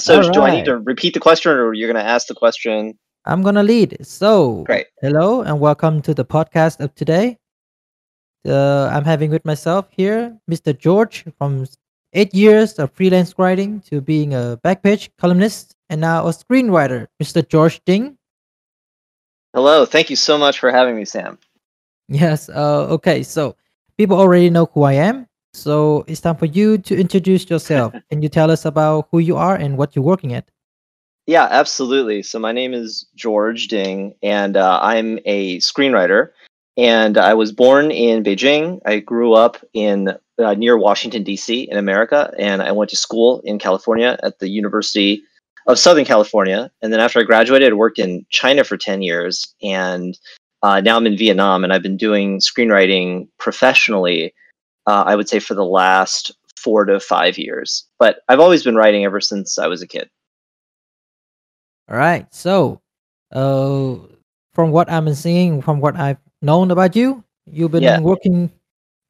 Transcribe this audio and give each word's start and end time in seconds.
So 0.00 0.22
All 0.22 0.30
do 0.30 0.42
I 0.42 0.50
need 0.50 0.64
to 0.64 0.78
repeat 0.78 1.14
the 1.14 1.20
question 1.20 1.52
or 1.52 1.74
you're 1.74 1.92
going 1.92 2.02
to 2.02 2.10
ask 2.10 2.26
the 2.26 2.34
question? 2.34 2.98
I'm 3.26 3.42
gonna 3.42 3.62
lead. 3.62 3.98
So, 4.00 4.64
Great. 4.64 4.86
hello 5.02 5.42
and 5.42 5.60
welcome 5.60 6.00
to 6.02 6.14
the 6.14 6.24
podcast 6.24 6.80
of 6.80 6.94
today. 6.94 7.36
Uh, 8.48 8.86
I'm 8.86 9.04
having 9.04 9.30
with 9.30 9.44
myself 9.44 9.88
here 9.90 10.38
Mr. 10.50 10.76
George 10.76 11.24
from 11.36 11.66
eight 12.14 12.34
years 12.34 12.78
of 12.78 12.90
freelance 12.92 13.34
writing 13.38 13.80
to 13.82 14.00
being 14.00 14.32
a 14.32 14.58
backpage 14.64 15.10
columnist 15.18 15.76
and 15.90 16.00
now 16.00 16.26
a 16.26 16.30
screenwriter, 16.30 17.08
Mr. 17.22 17.46
George 17.46 17.82
Ding. 17.84 18.16
Hello. 19.52 19.84
Thank 19.84 20.08
you 20.08 20.16
so 20.16 20.38
much 20.38 20.58
for 20.58 20.70
having 20.70 20.96
me, 20.96 21.04
Sam. 21.04 21.38
Yes. 22.08 22.48
Uh, 22.48 22.86
okay. 22.88 23.22
So 23.22 23.54
people 23.98 24.16
already 24.16 24.48
know 24.48 24.64
who 24.72 24.84
I 24.84 24.94
am. 24.94 25.26
So 25.52 26.04
it's 26.06 26.20
time 26.20 26.36
for 26.36 26.46
you 26.46 26.78
to 26.78 26.98
introduce 26.98 27.50
yourself. 27.50 27.94
Can 28.10 28.22
you 28.22 28.28
tell 28.28 28.50
us 28.50 28.64
about 28.64 29.08
who 29.10 29.18
you 29.18 29.36
are 29.36 29.56
and 29.56 29.76
what 29.76 29.94
you're 29.94 30.04
working 30.04 30.32
at? 30.32 30.48
Yeah, 31.26 31.46
absolutely. 31.50 32.22
So 32.22 32.38
my 32.38 32.52
name 32.52 32.74
is 32.74 33.06
George 33.14 33.68
Ding, 33.68 34.14
and 34.22 34.56
uh, 34.56 34.80
I'm 34.82 35.18
a 35.24 35.58
screenwriter. 35.58 36.30
And 36.76 37.18
I 37.18 37.34
was 37.34 37.52
born 37.52 37.90
in 37.90 38.22
Beijing. 38.24 38.80
I 38.86 39.00
grew 39.00 39.34
up 39.34 39.58
in 39.74 40.16
uh, 40.38 40.54
near 40.54 40.78
Washington 40.78 41.22
D.C. 41.22 41.68
in 41.70 41.76
America, 41.76 42.32
and 42.38 42.62
I 42.62 42.72
went 42.72 42.90
to 42.90 42.96
school 42.96 43.40
in 43.44 43.58
California 43.58 44.18
at 44.22 44.38
the 44.38 44.48
University 44.48 45.22
of 45.66 45.78
Southern 45.78 46.04
California. 46.04 46.70
And 46.80 46.92
then 46.92 47.00
after 47.00 47.20
I 47.20 47.24
graduated, 47.24 47.72
I 47.72 47.76
worked 47.76 47.98
in 47.98 48.24
China 48.30 48.64
for 48.64 48.76
ten 48.76 49.02
years, 49.02 49.54
and 49.62 50.18
uh, 50.62 50.80
now 50.80 50.96
I'm 50.96 51.06
in 51.06 51.16
Vietnam, 51.16 51.64
and 51.64 51.72
I've 51.72 51.82
been 51.82 51.96
doing 51.96 52.40
screenwriting 52.40 53.28
professionally. 53.38 54.32
Uh, 54.86 55.04
I 55.06 55.14
would 55.16 55.28
say 55.28 55.38
for 55.40 55.54
the 55.54 55.64
last 55.64 56.32
four 56.56 56.84
to 56.84 57.00
five 57.00 57.38
years, 57.38 57.86
but 57.98 58.22
I've 58.28 58.40
always 58.40 58.62
been 58.64 58.76
writing 58.76 59.04
ever 59.04 59.20
since 59.20 59.58
I 59.58 59.66
was 59.66 59.82
a 59.82 59.86
kid. 59.86 60.08
All 61.90 61.96
right. 61.96 62.26
So, 62.34 62.80
uh, 63.32 63.96
from 64.54 64.70
what 64.70 64.90
I'm 64.90 65.12
seeing, 65.14 65.62
from 65.62 65.80
what 65.80 65.96
I've 65.96 66.18
known 66.42 66.70
about 66.70 66.94
you, 66.96 67.22
you've 67.46 67.72
been 67.72 67.82
Yeah. 67.82 68.00
working. 68.00 68.50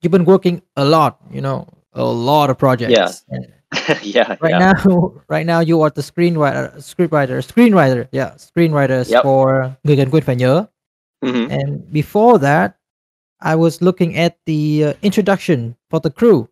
You've 0.03 0.13
been 0.13 0.25
working 0.25 0.63
a 0.77 0.85
lot. 0.85 1.19
You 1.31 1.41
know, 1.41 1.67
a 1.93 2.05
lot 2.05 2.51
of 2.51 2.57
projects. 2.59 3.25
And 3.29 3.47
yeah, 4.03 4.37
right 4.41 4.51
yeah. 4.51 4.73
now, 4.73 5.13
right 5.29 5.47
now 5.47 5.61
you 5.61 5.83
are 5.83 5.91
the 5.91 6.03
screenwriter, 6.03 6.73
scriptwriter, 6.79 7.41
screenwriter. 7.45 8.09
Yeah, 8.13 8.35
screenwriters 8.37 9.11
Yep. 9.11 9.23
for 9.23 9.71
Người 9.85 9.97
cần 9.97 10.11
quên 10.11 10.23
phải 10.25 10.37
nhớ. 10.37 10.65
Mhm. 11.23 11.49
And 11.51 11.93
before 11.93 12.39
that, 12.39 12.77
I 13.43 13.57
was 13.57 13.81
looking 13.81 14.17
at 14.17 14.39
the 14.47 14.85
uh, 14.85 14.95
introduction 15.03 15.77
for 15.91 16.01
the 16.01 16.11
crew. 16.11 16.49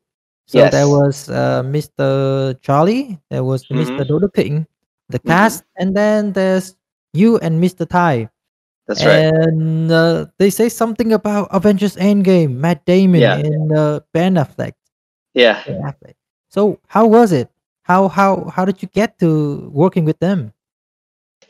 So 0.46 0.64
there 0.72 0.88
was 0.88 1.28
uh, 1.28 1.62
Mr. 1.62 2.56
Charlie, 2.62 3.20
there 3.30 3.44
was 3.44 3.64
Mr. 3.68 4.00
Mhm. 4.00 4.08
Dodo 4.08 4.28
King, 4.28 4.66
the 5.10 5.18
Mhm. 5.20 5.28
cast, 5.28 5.64
and 5.76 5.94
then 5.94 6.32
there's 6.32 6.74
you 7.12 7.36
and 7.44 7.60
Mr. 7.62 7.84
Tai. 7.86 8.30
That's 8.88 9.04
right. 9.04 9.28
And 9.28 9.92
uh, 9.92 10.26
they 10.38 10.48
say 10.48 10.70
something 10.72 11.12
about 11.12 11.48
Avengers 11.52 11.96
Endgame, 11.96 12.56
Matt 12.56 12.86
Damon 12.86 13.20
Yeah. 13.20 13.36
and 13.36 13.68
uh, 13.76 14.00
Ben 14.16 14.34
Affleck. 14.40 14.72
Yeah. 15.34 15.60
Ben 15.68 15.82
Affleck. 15.84 16.16
So 16.48 16.80
how 16.88 17.04
was 17.06 17.32
it? 17.32 17.50
How 17.84 18.08
how 18.08 18.48
how 18.48 18.64
did 18.64 18.80
you 18.80 18.88
get 18.88 19.18
to 19.20 19.68
working 19.72 20.04
with 20.08 20.18
them? 20.20 20.52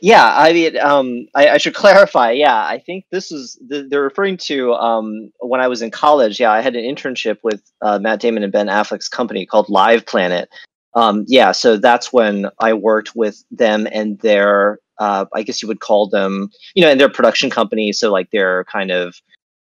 Yeah, 0.01 0.33
I 0.37 0.53
mean, 0.53 0.77
um, 0.77 1.27
I, 1.35 1.49
I 1.49 1.57
should 1.57 1.75
clarify. 1.75 2.31
Yeah, 2.31 2.55
I 2.55 2.79
think 2.79 3.05
this 3.11 3.31
is 3.31 3.59
th- 3.69 3.85
they're 3.89 4.01
referring 4.01 4.37
to 4.37 4.73
um, 4.73 5.31
when 5.39 5.61
I 5.61 5.67
was 5.67 5.81
in 5.81 5.91
college. 5.91 6.39
Yeah, 6.39 6.51
I 6.51 6.61
had 6.61 6.75
an 6.75 6.83
internship 6.83 7.37
with 7.43 7.61
uh, 7.81 7.99
Matt 7.99 8.19
Damon 8.19 8.43
and 8.43 8.51
Ben 8.51 8.67
Affleck's 8.67 9.09
company 9.09 9.45
called 9.45 9.69
Live 9.69 10.05
Planet. 10.05 10.49
Um, 10.95 11.25
yeah, 11.27 11.51
so 11.51 11.77
that's 11.77 12.11
when 12.11 12.47
I 12.59 12.73
worked 12.73 13.15
with 13.15 13.43
them 13.51 13.87
and 13.91 14.19
their, 14.19 14.79
uh, 14.99 15.25
I 15.33 15.43
guess 15.43 15.61
you 15.61 15.67
would 15.67 15.81
call 15.81 16.09
them, 16.09 16.49
you 16.73 16.83
know, 16.83 16.89
and 16.89 16.99
their 16.99 17.09
production 17.09 17.49
company. 17.49 17.91
So 17.93 18.11
like 18.11 18.31
their 18.31 18.63
kind 18.65 18.91
of 18.91 19.15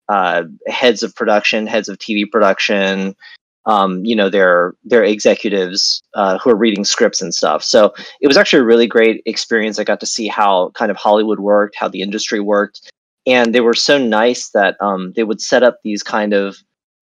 uh, 0.08 0.44
heads 0.66 1.02
of 1.02 1.14
production, 1.14 1.66
heads 1.66 1.88
of 1.88 1.98
TV 1.98 2.30
production, 2.30 3.14
um, 3.68 4.02
you 4.04 4.16
know, 4.16 4.30
their 4.30 4.74
their 4.82 5.04
executives 5.04 6.02
uh, 6.14 6.38
who 6.38 6.50
are 6.50 6.56
reading 6.56 6.84
scripts 6.84 7.20
and 7.20 7.34
stuff. 7.34 7.62
So 7.62 7.92
it 8.20 8.26
was 8.26 8.38
actually 8.38 8.60
a 8.60 8.64
really 8.64 8.86
great 8.86 9.22
experience. 9.26 9.78
I 9.78 9.84
got 9.84 10.00
to 10.00 10.06
see 10.06 10.26
how 10.26 10.70
kind 10.70 10.90
of 10.90 10.96
Hollywood 10.96 11.38
worked, 11.38 11.76
how 11.76 11.86
the 11.86 12.00
industry 12.00 12.40
worked, 12.40 12.90
and 13.26 13.54
they 13.54 13.60
were 13.60 13.74
so 13.74 13.98
nice 13.98 14.48
that 14.50 14.76
um, 14.80 15.12
they 15.14 15.22
would 15.22 15.42
set 15.42 15.62
up 15.62 15.78
these 15.84 16.02
kind 16.02 16.32
of 16.32 16.56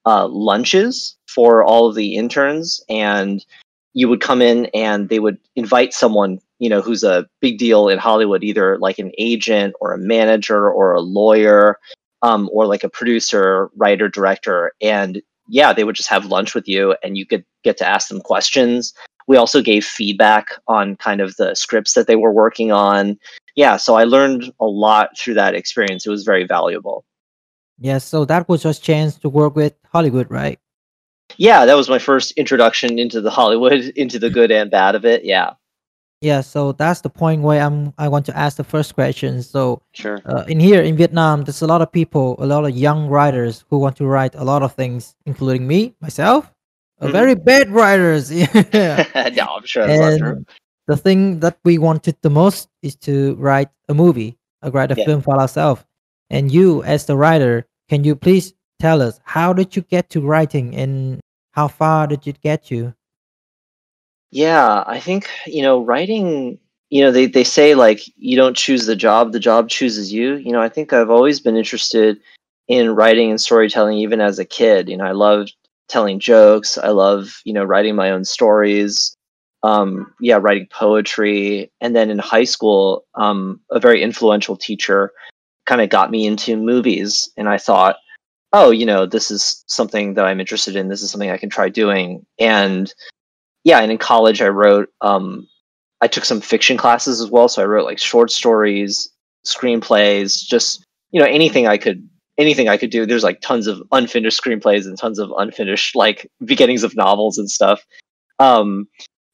uh, 0.07 0.27
lunches 0.27 1.17
for 1.29 1.63
all 1.65 1.89
of 1.89 1.95
the 1.95 2.17
interns, 2.17 2.81
and 2.89 3.47
you 3.95 4.09
would 4.09 4.21
come 4.21 4.43
in 4.43 4.67
and 4.75 5.09
they 5.09 5.21
would 5.21 5.39
invite 5.55 5.95
someone 5.95 6.41
you 6.59 6.69
know 6.69 6.83
who's 6.83 7.05
a 7.05 7.29
big 7.41 7.59
deal 7.59 7.89
in 7.89 7.99
Hollywood, 7.99 8.43
either 8.43 8.77
like 8.79 8.99
an 8.99 9.13
agent 9.19 9.73
or 9.81 9.93
a 9.93 9.99
manager 9.99 10.69
or 10.69 10.95
a 10.95 11.01
lawyer. 11.01 11.79
Um, 12.23 12.49
or 12.51 12.67
like 12.67 12.83
a 12.83 12.89
producer, 12.89 13.69
writer, 13.77 14.09
director, 14.09 14.73
and 14.81 15.23
yeah, 15.49 15.73
they 15.73 15.85
would 15.85 15.97
just 15.97 16.09
have 16.09 16.27
lunch 16.27 16.55
with 16.55 16.69
you, 16.69 16.97
and 17.03 17.17
you 17.17 17.27
could 17.27 17.45
get 17.65 17.77
to 17.79 17.87
ask 17.87 18.09
them 18.09 18.21
questions. 18.21 18.95
We 19.29 19.37
also 19.37 19.61
gave 19.61 19.85
feedback 19.85 20.51
on 20.69 20.97
kind 20.97 21.21
of 21.21 21.37
the 21.37 21.55
scripts 21.55 21.95
that 21.95 22.07
they 22.07 22.17
were 22.17 22.33
working 22.33 22.71
on. 22.73 23.19
Yeah 23.57 23.79
so 23.79 23.95
i 23.97 24.05
learned 24.05 24.53
a 24.61 24.67
lot 24.67 25.19
through 25.19 25.35
that 25.35 25.55
experience. 25.55 26.07
It 26.07 26.11
was 26.11 26.25
very 26.25 26.47
valuable. 26.47 27.05
Yeah, 27.79 27.99
so 27.99 28.25
that 28.25 28.49
was 28.49 28.63
just 28.63 28.83
chance 28.83 29.19
to 29.19 29.29
work 29.29 29.55
with 29.55 29.75
Hollywood, 29.93 30.31
right? 30.31 30.59
yeah 31.37 31.65
that 31.67 31.75
was 31.75 31.89
my 31.89 31.99
first 31.99 32.33
introduction 32.33 32.99
into 32.99 33.21
the 33.21 33.31
hollywood 33.31 33.93
into 33.97 34.19
the 34.19 34.31
good 34.31 34.51
and 34.51 34.71
bad 34.71 34.95
of 34.95 35.05
it 35.05 35.25
yeah 35.25 35.53
Yeah, 36.23 36.41
so 36.41 36.73
that's 36.73 37.03
the 37.03 37.11
point 37.11 37.43
where 37.43 37.61
I'm 37.63 37.93
I 37.99 38.09
want 38.09 38.25
to 38.27 38.37
ask 38.37 38.57
the 38.57 38.65
first 38.65 38.95
question. 38.95 39.43
So 39.43 39.83
sure 39.93 40.21
uh, 40.25 40.45
in 40.49 40.59
here 40.59 40.83
in 40.83 40.97
Vietnam, 40.97 41.45
there's 41.45 41.61
a 41.63 41.67
lot 41.67 41.83
of 41.83 41.93
people, 41.93 42.37
a 42.39 42.47
lot 42.47 42.65
of 42.65 42.71
young 42.77 43.09
writers 43.09 43.65
who 43.69 43.79
want 43.79 43.97
to 43.97 44.07
write 44.07 44.35
a 44.35 44.45
lot 44.45 44.63
of 44.63 44.73
things, 44.75 45.15
including 45.27 45.67
me, 45.67 45.95
myself, 46.01 46.51
a 47.01 47.09
Mhm. 47.09 47.13
very 47.13 47.35
bad 47.35 47.69
writers. 47.71 48.33
Yeah. 48.73 49.05
no 49.37 49.45
i'm 49.57 49.67
sure 49.67 49.87
that's 49.87 50.01
not 50.01 50.17
true 50.19 50.37
and 50.39 50.47
the 50.89 50.97
thing 50.97 51.41
that 51.41 51.59
we 51.65 51.79
wanted 51.79 52.17
the 52.23 52.31
most 52.31 52.69
is 52.83 52.97
to 52.97 53.35
write 53.37 53.69
a 53.89 53.95
movie, 53.95 54.39
uh, 54.65 54.71
write 54.71 54.93
a 54.93 54.97
Yeah. 54.97 55.05
film 55.05 55.21
for 55.23 55.39
ourselves. 55.39 55.85
And 56.31 56.51
you, 56.51 56.83
as 56.85 57.05
the 57.07 57.17
writer, 57.17 57.67
can 57.91 58.05
you 58.05 58.17
please 58.17 58.55
tell 58.81 59.03
us 59.03 59.21
how 59.25 59.53
did 59.53 59.77
you 59.77 59.83
get 59.83 60.09
to 60.11 60.21
writing 60.23 60.75
and 60.77 61.21
how 61.53 61.69
far 61.69 62.07
did 62.07 62.27
it 62.27 62.41
get 62.41 62.71
you? 62.71 62.95
Yeah, 64.37 64.85
I 64.87 65.01
think, 65.01 65.31
you 65.47 65.63
know, 65.63 65.83
writing, 65.83 66.59
you 66.91 67.03
know, 67.03 67.11
they, 67.11 67.25
they 67.25 67.43
say 67.43 67.75
like 67.75 68.03
you 68.19 68.37
don't 68.37 68.55
choose 68.55 68.85
the 68.85 68.95
job, 68.95 69.33
the 69.33 69.41
job 69.41 69.71
chooses 69.71 70.13
you. 70.13 70.35
You 70.35 70.53
know, 70.53 70.61
I 70.61 70.69
think 70.69 70.93
I've 70.93 71.09
always 71.09 71.41
been 71.41 71.57
interested 71.57 72.21
in 72.69 72.95
writing 72.95 73.31
and 73.31 73.41
storytelling 73.41 73.97
even 73.97 74.21
as 74.21 74.39
a 74.39 74.45
kid. 74.45 74.91
You 74.91 74.99
know, 74.99 75.07
I 75.07 75.13
loved 75.13 75.55
telling 75.89 76.21
jokes. 76.21 76.77
I 76.77 76.89
love, 76.89 77.41
you 77.47 77.55
know, 77.55 77.65
writing 77.65 77.97
my 77.97 78.11
own 78.11 78.27
stories. 78.27 79.17
Um, 79.63 80.13
yeah, 80.21 80.37
writing 80.39 80.69
poetry. 80.71 81.73
And 81.81 81.97
then 81.97 82.11
in 82.11 82.19
high 82.19 82.45
school, 82.45 83.07
um, 83.15 83.59
a 83.71 83.81
very 83.81 84.03
influential 84.03 84.55
teacher 84.55 85.13
kind 85.65 85.81
of 85.81 85.89
got 85.89 86.11
me 86.11 86.27
into 86.27 86.59
movies. 86.59 87.27
And 87.39 87.49
I 87.49 87.57
thought, 87.57 87.97
oh, 88.53 88.71
you 88.71 88.85
know, 88.85 89.07
this 89.07 89.31
is 89.31 89.65
something 89.67 90.13
that 90.13 90.27
I'm 90.27 90.41
interested 90.41 90.77
in. 90.77 90.89
This 90.89 91.01
is 91.01 91.11
something 91.11 91.31
I 91.31 91.39
can 91.39 91.49
try 91.49 91.71
doing. 91.71 92.27
And 92.39 92.93
yeah, 93.67 93.81
and 93.81 93.91
in 93.91 93.99
college 93.99 94.41
I 94.41 94.49
wrote 94.49 94.89
um 95.01 95.49
I 96.01 96.07
took 96.07 96.25
some 96.25 96.41
fiction 96.41 96.77
classes 96.77 97.21
as 97.21 97.31
well, 97.31 97.49
so 97.49 97.61
I 97.61 97.67
wrote 97.67 97.85
like 97.85 97.99
short 97.99 98.31
stories, 98.31 99.11
screenplays, 99.45 100.41
just 100.47 100.85
you 101.11 101.21
know 101.21 101.27
anything 101.27 101.67
I 101.67 101.77
could 101.77 102.09
anything 102.39 102.69
I 102.69 102.77
could 102.77 102.91
do. 102.91 103.05
There's 103.05 103.25
like 103.25 103.41
tons 103.41 103.67
of 103.67 103.83
unfinished 103.91 104.41
screenplays 104.41 104.87
and 104.87 104.97
tons 104.97 105.19
of 105.19 105.33
unfinished 105.37 105.97
like 105.97 106.31
beginnings 106.45 106.85
of 106.85 106.95
novels 106.95 107.39
and 107.39 107.51
stuff. 107.51 107.85
Um 108.39 108.87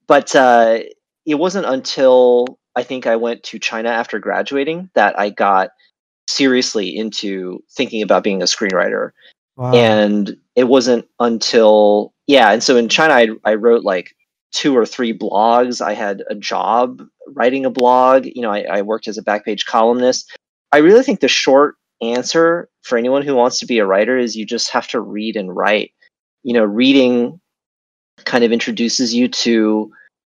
but 0.07 0.35
uh 0.35 0.79
it 1.27 1.35
wasn't 1.35 1.67
until 1.67 2.59
I 2.75 2.85
think 2.85 3.07
I 3.07 3.17
went 3.17 3.43
to 3.45 3.59
China 3.59 3.91
after 3.91 4.19
graduating 4.19 4.89
that 4.95 5.19
I 5.21 5.29
got 5.29 5.73
seriously 6.27 6.97
into 6.97 7.63
thinking 7.77 8.01
about 8.01 8.25
being 8.25 8.41
a 8.41 8.47
screenwriter 8.47 9.11
Wow. 9.57 9.75
and 9.75 10.35
it 10.57 10.65
wasn't 10.65 11.07
until 11.21 12.15
yeah 12.27 12.53
and 12.53 12.63
so 12.63 12.79
in 12.79 12.89
china 12.89 13.13
I, 13.13 13.29
I 13.45 13.55
wrote 13.57 13.85
like 13.85 14.15
two 14.53 14.77
or 14.77 14.87
three 14.87 15.17
blogs. 15.17 15.81
I 15.81 15.95
had 15.95 16.23
a 16.29 16.35
job 16.35 17.03
writing 17.29 17.65
a 17.65 17.71
blog. 17.71 18.27
You 18.27 18.43
know 18.43 18.51
I, 18.51 18.65
I 18.71 18.83
worked 18.83 19.09
as 19.09 19.19
a 19.19 19.25
backpage 19.25 19.65
columnist. 19.67 20.31
I 20.73 20.79
really 20.79 21.03
think 21.03 21.21
the 21.21 21.29
short 21.29 21.77
answer 22.01 22.69
for 22.83 22.99
anyone 22.99 23.23
who 23.23 23.35
wants 23.35 23.59
to 23.61 23.67
be 23.67 23.79
a 23.79 23.87
writer 23.87 24.19
is 24.19 24.37
you 24.37 24.45
just 24.47 24.71
have 24.71 24.89
to 24.89 25.01
read 25.01 25.37
and 25.37 25.55
write. 25.55 25.93
You 26.43 26.55
know 26.55 26.65
reading 26.65 27.41
kind 28.25 28.45
of 28.45 28.53
introduces 28.53 29.15
you 29.15 29.29
to 29.29 29.91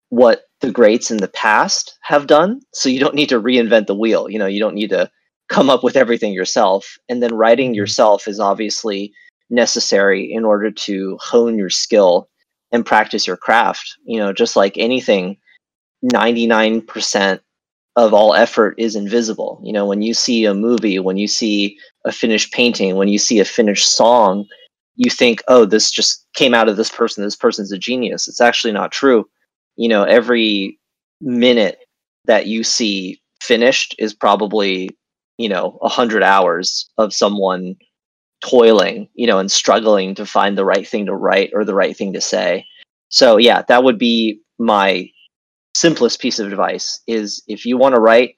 what 0.09 0.43
the 0.61 0.71
greats 0.71 1.11
in 1.11 1.17
the 1.17 1.27
past 1.27 1.97
have 2.01 2.27
done. 2.27 2.59
So 2.73 2.89
you 2.89 2.99
don't 2.99 3.15
need 3.15 3.29
to 3.29 3.41
reinvent 3.41 3.87
the 3.87 3.95
wheel. 3.95 4.29
You 4.29 4.39
know 4.39 4.47
you 4.47 4.59
don't 4.59 4.75
need 4.75 4.89
to 4.89 5.09
come 5.49 5.69
up 5.69 5.83
with 5.83 5.95
everything 5.95 6.33
yourself. 6.33 6.97
And 7.07 7.23
then 7.23 7.33
writing 7.35 7.71
Mhm. 7.71 7.75
yourself 7.75 8.27
is 8.27 8.39
obviously 8.39 9.13
necessary 9.49 10.29
in 10.31 10.43
order 10.43 10.71
to 10.71 11.17
hone 11.21 11.57
your 11.57 11.69
skill 11.69 12.27
and 12.71 12.85
practice 12.85 13.25
your 13.25 13.37
craft 13.37 13.95
you 14.05 14.19
know 14.19 14.33
just 14.33 14.55
like 14.55 14.77
anything 14.77 15.37
99% 16.03 17.39
of 17.95 18.13
all 18.13 18.35
effort 18.35 18.75
is 18.77 18.95
invisible. 18.95 19.59
You 19.63 19.73
know, 19.73 19.85
when 19.85 20.01
you 20.01 20.13
see 20.13 20.45
a 20.45 20.53
movie, 20.53 20.99
when 20.99 21.17
you 21.17 21.27
see 21.27 21.77
a 22.05 22.11
finished 22.11 22.53
painting, 22.53 22.95
when 22.95 23.07
you 23.07 23.17
see 23.17 23.39
a 23.39 23.45
finished 23.45 23.95
song, 23.95 24.45
you 24.95 25.09
think, 25.09 25.41
oh, 25.47 25.65
this 25.65 25.89
just 25.89 26.25
came 26.35 26.53
out 26.53 26.69
of 26.69 26.77
this 26.77 26.91
person. 26.91 27.23
This 27.23 27.35
person's 27.35 27.71
a 27.71 27.77
genius. 27.77 28.27
It's 28.27 28.41
actually 28.41 28.73
not 28.73 28.91
true. 28.91 29.27
You 29.75 29.89
know, 29.89 30.03
every 30.03 30.79
minute 31.21 31.79
that 32.25 32.45
you 32.45 32.63
see 32.63 33.19
finished 33.41 33.95
is 33.97 34.13
probably, 34.13 34.89
you 35.37 35.49
know, 35.49 35.79
a 35.81 35.89
hundred 35.89 36.21
hours 36.21 36.89
of 36.97 37.13
someone 37.13 37.75
toiling, 38.41 39.09
you 39.15 39.27
know, 39.27 39.39
and 39.39 39.51
struggling 39.51 40.15
to 40.15 40.25
find 40.25 40.57
the 40.57 40.65
right 40.65 40.87
thing 40.87 41.05
to 41.05 41.15
write 41.15 41.51
or 41.53 41.65
the 41.65 41.75
right 41.75 41.95
thing 41.95 42.13
to 42.13 42.21
say. 42.21 42.65
So 43.09 43.37
yeah, 43.37 43.63
that 43.67 43.83
would 43.83 43.97
be 43.97 44.41
my 44.59 45.09
simplest 45.75 46.19
piece 46.19 46.39
of 46.39 46.47
advice 46.47 46.99
is 47.07 47.41
if 47.47 47.65
you 47.65 47.77
want 47.77 47.95
to 47.95 48.01
write, 48.01 48.35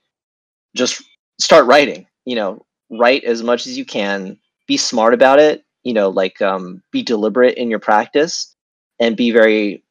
just 0.76 1.02
start 1.40 1.66
writing. 1.66 2.06
You 2.26 2.36
know, 2.36 2.66
write 2.92 3.24
as 3.24 3.44
much 3.44 3.66
as 3.66 3.78
you 3.78 3.86
can. 3.86 4.38
Be 4.68 4.78
smart 4.78 5.14
about 5.14 5.40
it. 5.40 5.64
You 5.84 5.94
know, 5.94 6.10
like 6.10 6.42
um, 6.42 6.84
be 6.92 7.02
deliberate 7.02 7.58
in 7.58 7.70
your 7.70 7.80
practice 7.80 8.56
and 9.00 9.18
be 9.18 9.32
very 9.32 9.84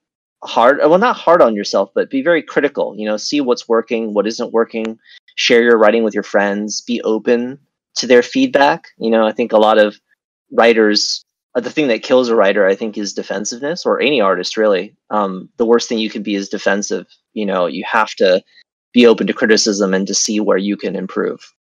hard. 0.44 0.78
Well, 0.78 0.98
not 0.98 1.16
hard 1.16 1.42
on 1.42 1.56
yourself, 1.56 1.90
but 1.94 2.10
be 2.10 2.22
very 2.22 2.42
critical. 2.42 2.94
You 2.96 3.06
know, 3.06 3.16
see 3.16 3.40
what's 3.40 3.68
working, 3.68 4.14
what 4.14 4.26
isn't 4.26 4.52
working. 4.52 4.98
Share 5.34 5.62
your 5.62 5.78
writing 5.78 6.04
with 6.04 6.14
your 6.14 6.22
friends. 6.22 6.82
Be 6.82 7.00
open 7.02 7.58
to 7.98 8.06
their 8.06 8.22
feedback. 8.22 8.88
You 8.98 9.10
know, 9.10 9.26
I 9.26 9.32
think 9.32 9.52
a 9.52 9.58
lot 9.58 9.78
of 9.78 9.96
writers 10.52 11.24
uh, 11.54 11.60
the 11.60 11.70
thing 11.70 11.88
that 11.88 12.02
kills 12.02 12.28
a 12.28 12.36
writer, 12.36 12.66
I 12.66 12.74
think, 12.74 12.96
is 12.96 13.12
defensiveness, 13.12 13.84
or 13.84 14.00
any 14.00 14.20
artist 14.20 14.56
really. 14.56 14.94
Um, 15.10 15.48
the 15.56 15.66
worst 15.66 15.88
thing 15.88 15.98
you 15.98 16.10
can 16.10 16.22
be 16.22 16.34
is 16.34 16.48
defensive. 16.48 17.06
You 17.32 17.46
know, 17.46 17.66
you 17.66 17.84
have 17.90 18.10
to 18.16 18.42
be 18.92 19.06
open 19.06 19.26
to 19.26 19.32
criticism 19.32 19.94
and 19.94 20.06
to 20.06 20.14
see 20.14 20.40
where 20.40 20.58
you 20.58 20.76
can 20.76 20.94
improve. 20.94 21.52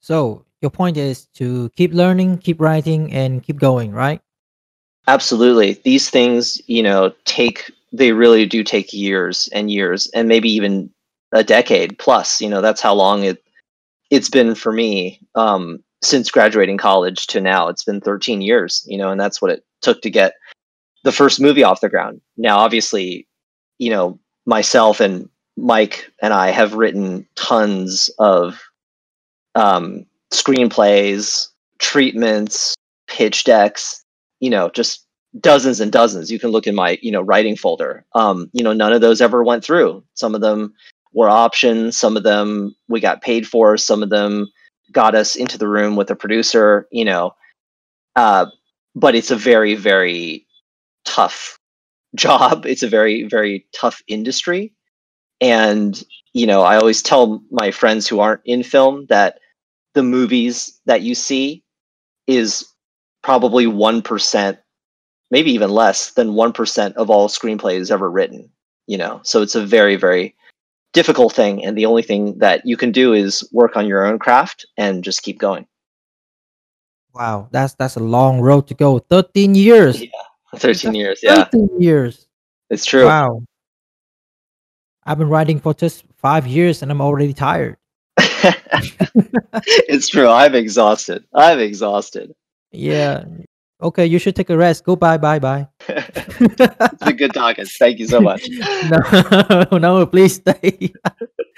So 0.00 0.44
your 0.62 0.70
point 0.70 0.96
is 0.96 1.26
to 1.34 1.70
keep 1.76 1.92
learning, 1.92 2.38
keep 2.38 2.60
writing, 2.60 3.12
and 3.12 3.42
keep 3.42 3.58
going, 3.58 3.92
right? 3.92 4.20
Absolutely. 5.06 5.80
These 5.84 6.10
things, 6.10 6.60
you 6.66 6.82
know, 6.82 7.12
take 7.24 7.70
they 7.92 8.12
really 8.12 8.44
do 8.44 8.62
take 8.62 8.92
years 8.92 9.48
and 9.52 9.70
years, 9.70 10.08
and 10.14 10.28
maybe 10.28 10.50
even 10.50 10.90
a 11.32 11.42
decade 11.42 11.98
plus. 11.98 12.40
You 12.40 12.48
know, 12.48 12.60
that's 12.60 12.80
how 12.80 12.94
long 12.94 13.24
it 13.24 13.42
it's 14.10 14.30
been 14.30 14.54
for 14.54 14.72
me. 14.72 15.20
Um, 15.34 15.82
since 16.02 16.30
graduating 16.30 16.76
college 16.76 17.26
to 17.28 17.40
now. 17.40 17.68
It's 17.68 17.84
been 17.84 18.00
13 18.00 18.40
years, 18.40 18.84
you 18.86 18.98
know, 18.98 19.10
and 19.10 19.20
that's 19.20 19.42
what 19.42 19.50
it 19.50 19.64
took 19.82 20.02
to 20.02 20.10
get 20.10 20.34
the 21.04 21.12
first 21.12 21.40
movie 21.40 21.64
off 21.64 21.80
the 21.80 21.88
ground. 21.88 22.20
Now, 22.36 22.58
obviously, 22.58 23.26
you 23.78 23.90
know, 23.90 24.18
myself 24.46 25.00
and 25.00 25.28
Mike 25.56 26.10
and 26.22 26.32
I 26.32 26.50
have 26.50 26.74
written 26.74 27.26
tons 27.36 28.10
of 28.18 28.60
um, 29.54 30.06
screenplays, 30.32 31.48
treatments, 31.78 32.74
pitch 33.08 33.44
decks, 33.44 34.04
you 34.40 34.50
know, 34.50 34.70
just 34.70 35.04
dozens 35.40 35.80
and 35.80 35.90
dozens. 35.90 36.30
You 36.30 36.38
can 36.38 36.50
look 36.50 36.66
in 36.66 36.74
my, 36.74 36.98
you 37.02 37.10
know, 37.10 37.22
writing 37.22 37.56
folder. 37.56 38.04
Um, 38.14 38.50
you 38.52 38.62
know, 38.62 38.72
none 38.72 38.92
of 38.92 39.00
those 39.00 39.20
ever 39.20 39.42
went 39.42 39.64
through. 39.64 40.04
Some 40.14 40.34
of 40.34 40.40
them 40.40 40.74
were 41.12 41.28
options, 41.28 41.98
some 41.98 42.16
of 42.16 42.22
them 42.22 42.74
we 42.88 43.00
got 43.00 43.22
paid 43.22 43.46
for, 43.46 43.76
some 43.76 44.02
of 44.02 44.10
them 44.10 44.48
got 44.92 45.14
us 45.14 45.36
into 45.36 45.58
the 45.58 45.68
room 45.68 45.96
with 45.96 46.10
a 46.10 46.16
producer, 46.16 46.86
you 46.90 47.04
know. 47.04 47.34
Uh, 48.16 48.46
but 48.94 49.14
it's 49.14 49.30
a 49.30 49.36
very, 49.36 49.74
very 49.74 50.46
tough 51.04 51.58
job. 52.14 52.66
It's 52.66 52.82
a 52.82 52.88
very, 52.88 53.24
very 53.24 53.66
tough 53.74 54.02
industry. 54.08 54.72
And, 55.40 56.02
you 56.32 56.46
know, 56.46 56.62
I 56.62 56.76
always 56.76 57.02
tell 57.02 57.42
my 57.50 57.70
friends 57.70 58.08
who 58.08 58.20
aren't 58.20 58.40
in 58.44 58.62
film 58.62 59.06
that 59.08 59.38
the 59.94 60.02
movies 60.02 60.80
that 60.86 61.02
you 61.02 61.14
see 61.14 61.62
is 62.26 62.66
probably 63.22 63.66
1%, 63.66 64.58
maybe 65.30 65.50
even 65.52 65.70
less 65.70 66.12
than 66.12 66.30
1% 66.30 66.92
of 66.94 67.10
all 67.10 67.28
screenplays 67.28 67.90
ever 67.90 68.10
written, 68.10 68.50
you 68.86 68.98
know. 68.98 69.20
So 69.22 69.42
it's 69.42 69.54
a 69.54 69.64
very, 69.64 69.96
very 69.96 70.34
difficult 70.92 71.32
thing 71.34 71.64
and 71.64 71.76
the 71.76 71.86
only 71.86 72.02
thing 72.02 72.38
that 72.38 72.64
you 72.64 72.76
can 72.76 72.90
do 72.90 73.12
is 73.12 73.46
work 73.52 73.76
on 73.76 73.86
your 73.86 74.06
own 74.06 74.18
craft 74.18 74.66
and 74.76 75.04
just 75.04 75.22
keep 75.22 75.38
going. 75.38 75.66
Wow 77.14 77.48
that's 77.50 77.74
that's 77.74 77.96
a 77.96 78.00
long 78.00 78.40
road 78.40 78.66
to 78.68 78.74
go. 78.74 78.98
13 78.98 79.54
years. 79.54 80.00
Yeah 80.00 80.08
13 80.56 80.94
years 80.94 81.20
yeah. 81.22 81.44
13 81.44 81.68
years. 81.78 82.26
It's 82.70 82.84
true. 82.84 83.04
Wow. 83.04 83.42
I've 85.04 85.18
been 85.18 85.28
writing 85.28 85.60
for 85.60 85.74
just 85.74 86.04
five 86.16 86.46
years 86.46 86.82
and 86.82 86.90
i'm 86.90 87.00
already 87.00 87.32
tired. 87.32 87.76
It's 89.88 90.08
true 90.08 90.28
i'm 90.28 90.54
exhausted 90.54 91.24
i'm 91.34 91.58
exhausted. 91.58 92.34
Yeah. 92.70 93.24
Okay, 93.80 94.06
you 94.06 94.18
should 94.18 94.34
take 94.34 94.50
a 94.50 94.56
rest. 94.56 94.84
Go 94.84 94.96
bye 94.96 95.18
bye 95.18 95.38
bye. 95.38 95.68
It's 96.40 97.04
been 97.04 97.16
good 97.16 97.34
talking. 97.34 97.64
Thank 97.64 97.98
you 97.98 98.06
so 98.06 98.20
much. 98.20 98.48
no, 99.70 99.78
no, 99.78 100.06
please 100.06 100.34
stay. 100.36 100.92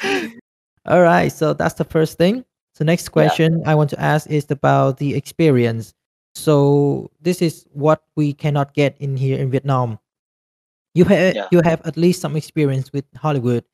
All 0.86 1.02
right, 1.02 1.28
so 1.28 1.52
that's 1.52 1.74
the 1.74 1.84
first 1.84 2.18
thing. 2.18 2.44
So 2.74 2.84
next 2.84 3.10
question 3.10 3.60
yeah. 3.60 3.70
I 3.70 3.74
want 3.74 3.90
to 3.90 4.00
ask 4.00 4.28
is 4.30 4.50
about 4.50 4.98
the 4.98 5.14
experience. 5.14 5.94
So 6.34 7.10
this 7.20 7.42
is 7.42 7.66
what 7.72 8.02
we 8.16 8.32
cannot 8.32 8.74
get 8.74 8.96
in 8.98 9.16
here 9.16 9.38
in 9.38 9.50
Vietnam. 9.50 9.98
You 10.94 11.04
have 11.04 11.34
yeah. 11.34 11.46
you 11.52 11.60
have 11.62 11.82
at 11.84 11.96
least 11.96 12.20
some 12.20 12.36
experience 12.36 12.92
with 12.92 13.04
Hollywood, 13.16 13.64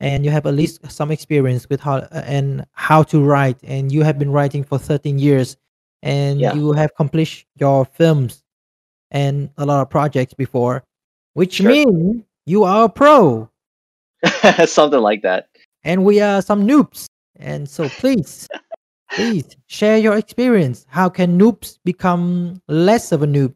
and 0.00 0.24
you 0.24 0.30
have 0.30 0.46
at 0.46 0.54
least 0.54 0.80
some 0.90 1.10
experience 1.10 1.68
with 1.68 1.80
how 1.80 1.96
uh, 1.96 2.22
and 2.24 2.64
how 2.72 3.02
to 3.04 3.22
write, 3.22 3.58
and 3.62 3.90
you 3.90 4.02
have 4.02 4.18
been 4.18 4.30
writing 4.30 4.64
for 4.64 4.78
13 4.78 5.18
years 5.18 5.56
and 6.02 6.40
yeah. 6.40 6.52
you 6.54 6.72
have 6.72 6.90
accomplished 6.90 7.46
your 7.56 7.84
films 7.84 8.41
and 9.12 9.50
a 9.58 9.64
lot 9.64 9.80
of 9.80 9.90
projects 9.90 10.34
before, 10.34 10.82
which 11.34 11.54
sure. 11.54 11.68
means 11.68 12.24
you 12.46 12.64
are 12.64 12.86
a 12.86 12.88
pro. 12.88 13.48
Something 14.66 15.00
like 15.00 15.22
that. 15.22 15.46
And 15.84 16.04
we 16.04 16.20
are 16.20 16.42
some 16.42 16.66
noobs. 16.66 17.06
And 17.36 17.68
so 17.68 17.88
please, 17.88 18.48
please 19.12 19.56
share 19.68 19.98
your 19.98 20.16
experience. 20.16 20.86
How 20.88 21.08
can 21.08 21.38
noobs 21.38 21.78
become 21.84 22.60
less 22.68 23.12
of 23.12 23.22
a 23.22 23.26
noob? 23.26 23.54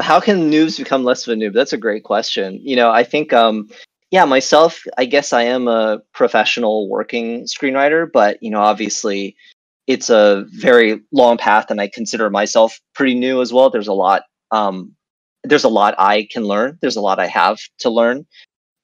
How 0.00 0.20
can 0.20 0.50
noobs 0.50 0.76
become 0.76 1.04
less 1.04 1.26
of 1.26 1.32
a 1.32 1.36
noob? 1.36 1.54
That's 1.54 1.72
a 1.72 1.78
great 1.78 2.04
question. 2.04 2.58
You 2.62 2.76
know, 2.76 2.90
I 2.90 3.04
think 3.04 3.32
um 3.32 3.68
yeah, 4.10 4.24
myself, 4.24 4.84
I 4.96 5.06
guess 5.06 5.32
I 5.32 5.42
am 5.42 5.66
a 5.66 6.00
professional 6.12 6.88
working 6.88 7.44
screenwriter, 7.44 8.10
but 8.10 8.42
you 8.42 8.50
know, 8.50 8.60
obviously 8.60 9.36
it's 9.86 10.08
a 10.08 10.44
very 10.48 11.00
long 11.12 11.36
path 11.36 11.70
and 11.70 11.80
i 11.80 11.86
consider 11.86 12.30
myself 12.30 12.80
pretty 12.94 13.14
new 13.14 13.42
as 13.42 13.52
well 13.52 13.68
there's 13.68 13.86
a 13.86 13.92
lot 13.92 14.22
um, 14.54 14.94
there's 15.42 15.64
a 15.64 15.68
lot 15.68 15.94
i 15.98 16.26
can 16.30 16.44
learn 16.44 16.78
there's 16.80 16.96
a 16.96 17.00
lot 17.00 17.18
i 17.18 17.26
have 17.26 17.58
to 17.78 17.90
learn 17.90 18.24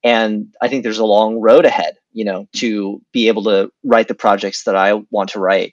and 0.05 0.55
i 0.61 0.69
think 0.69 0.83
there's 0.83 0.99
a 0.99 1.05
long 1.05 1.41
road 1.41 1.65
ahead 1.65 1.95
you 2.13 2.25
know 2.25 2.47
to 2.55 3.01
be 3.13 3.29
able 3.29 3.43
to 3.45 3.71
write 3.85 4.09
the 4.09 4.15
projects 4.15 4.65
that 4.65 4.77
i 4.77 4.93
want 5.11 5.31
to 5.31 5.41
write 5.41 5.73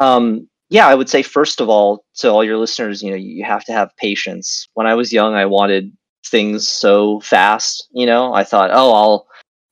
um, 0.00 0.48
yeah 0.68 0.86
i 0.86 0.94
would 0.94 1.08
say 1.08 1.22
first 1.22 1.60
of 1.60 1.68
all 1.68 2.04
to 2.14 2.30
all 2.30 2.44
your 2.44 2.58
listeners 2.58 3.02
you 3.02 3.10
know 3.10 3.16
you 3.16 3.44
have 3.44 3.64
to 3.64 3.72
have 3.72 3.96
patience 3.96 4.68
when 4.74 4.86
i 4.86 4.94
was 4.94 5.12
young 5.12 5.34
i 5.34 5.46
wanted 5.46 5.90
things 6.26 6.68
so 6.68 7.20
fast 7.20 7.88
you 7.92 8.06
know 8.06 8.32
i 8.34 8.44
thought 8.44 8.70
oh 8.72 8.92
i'll 8.92 9.26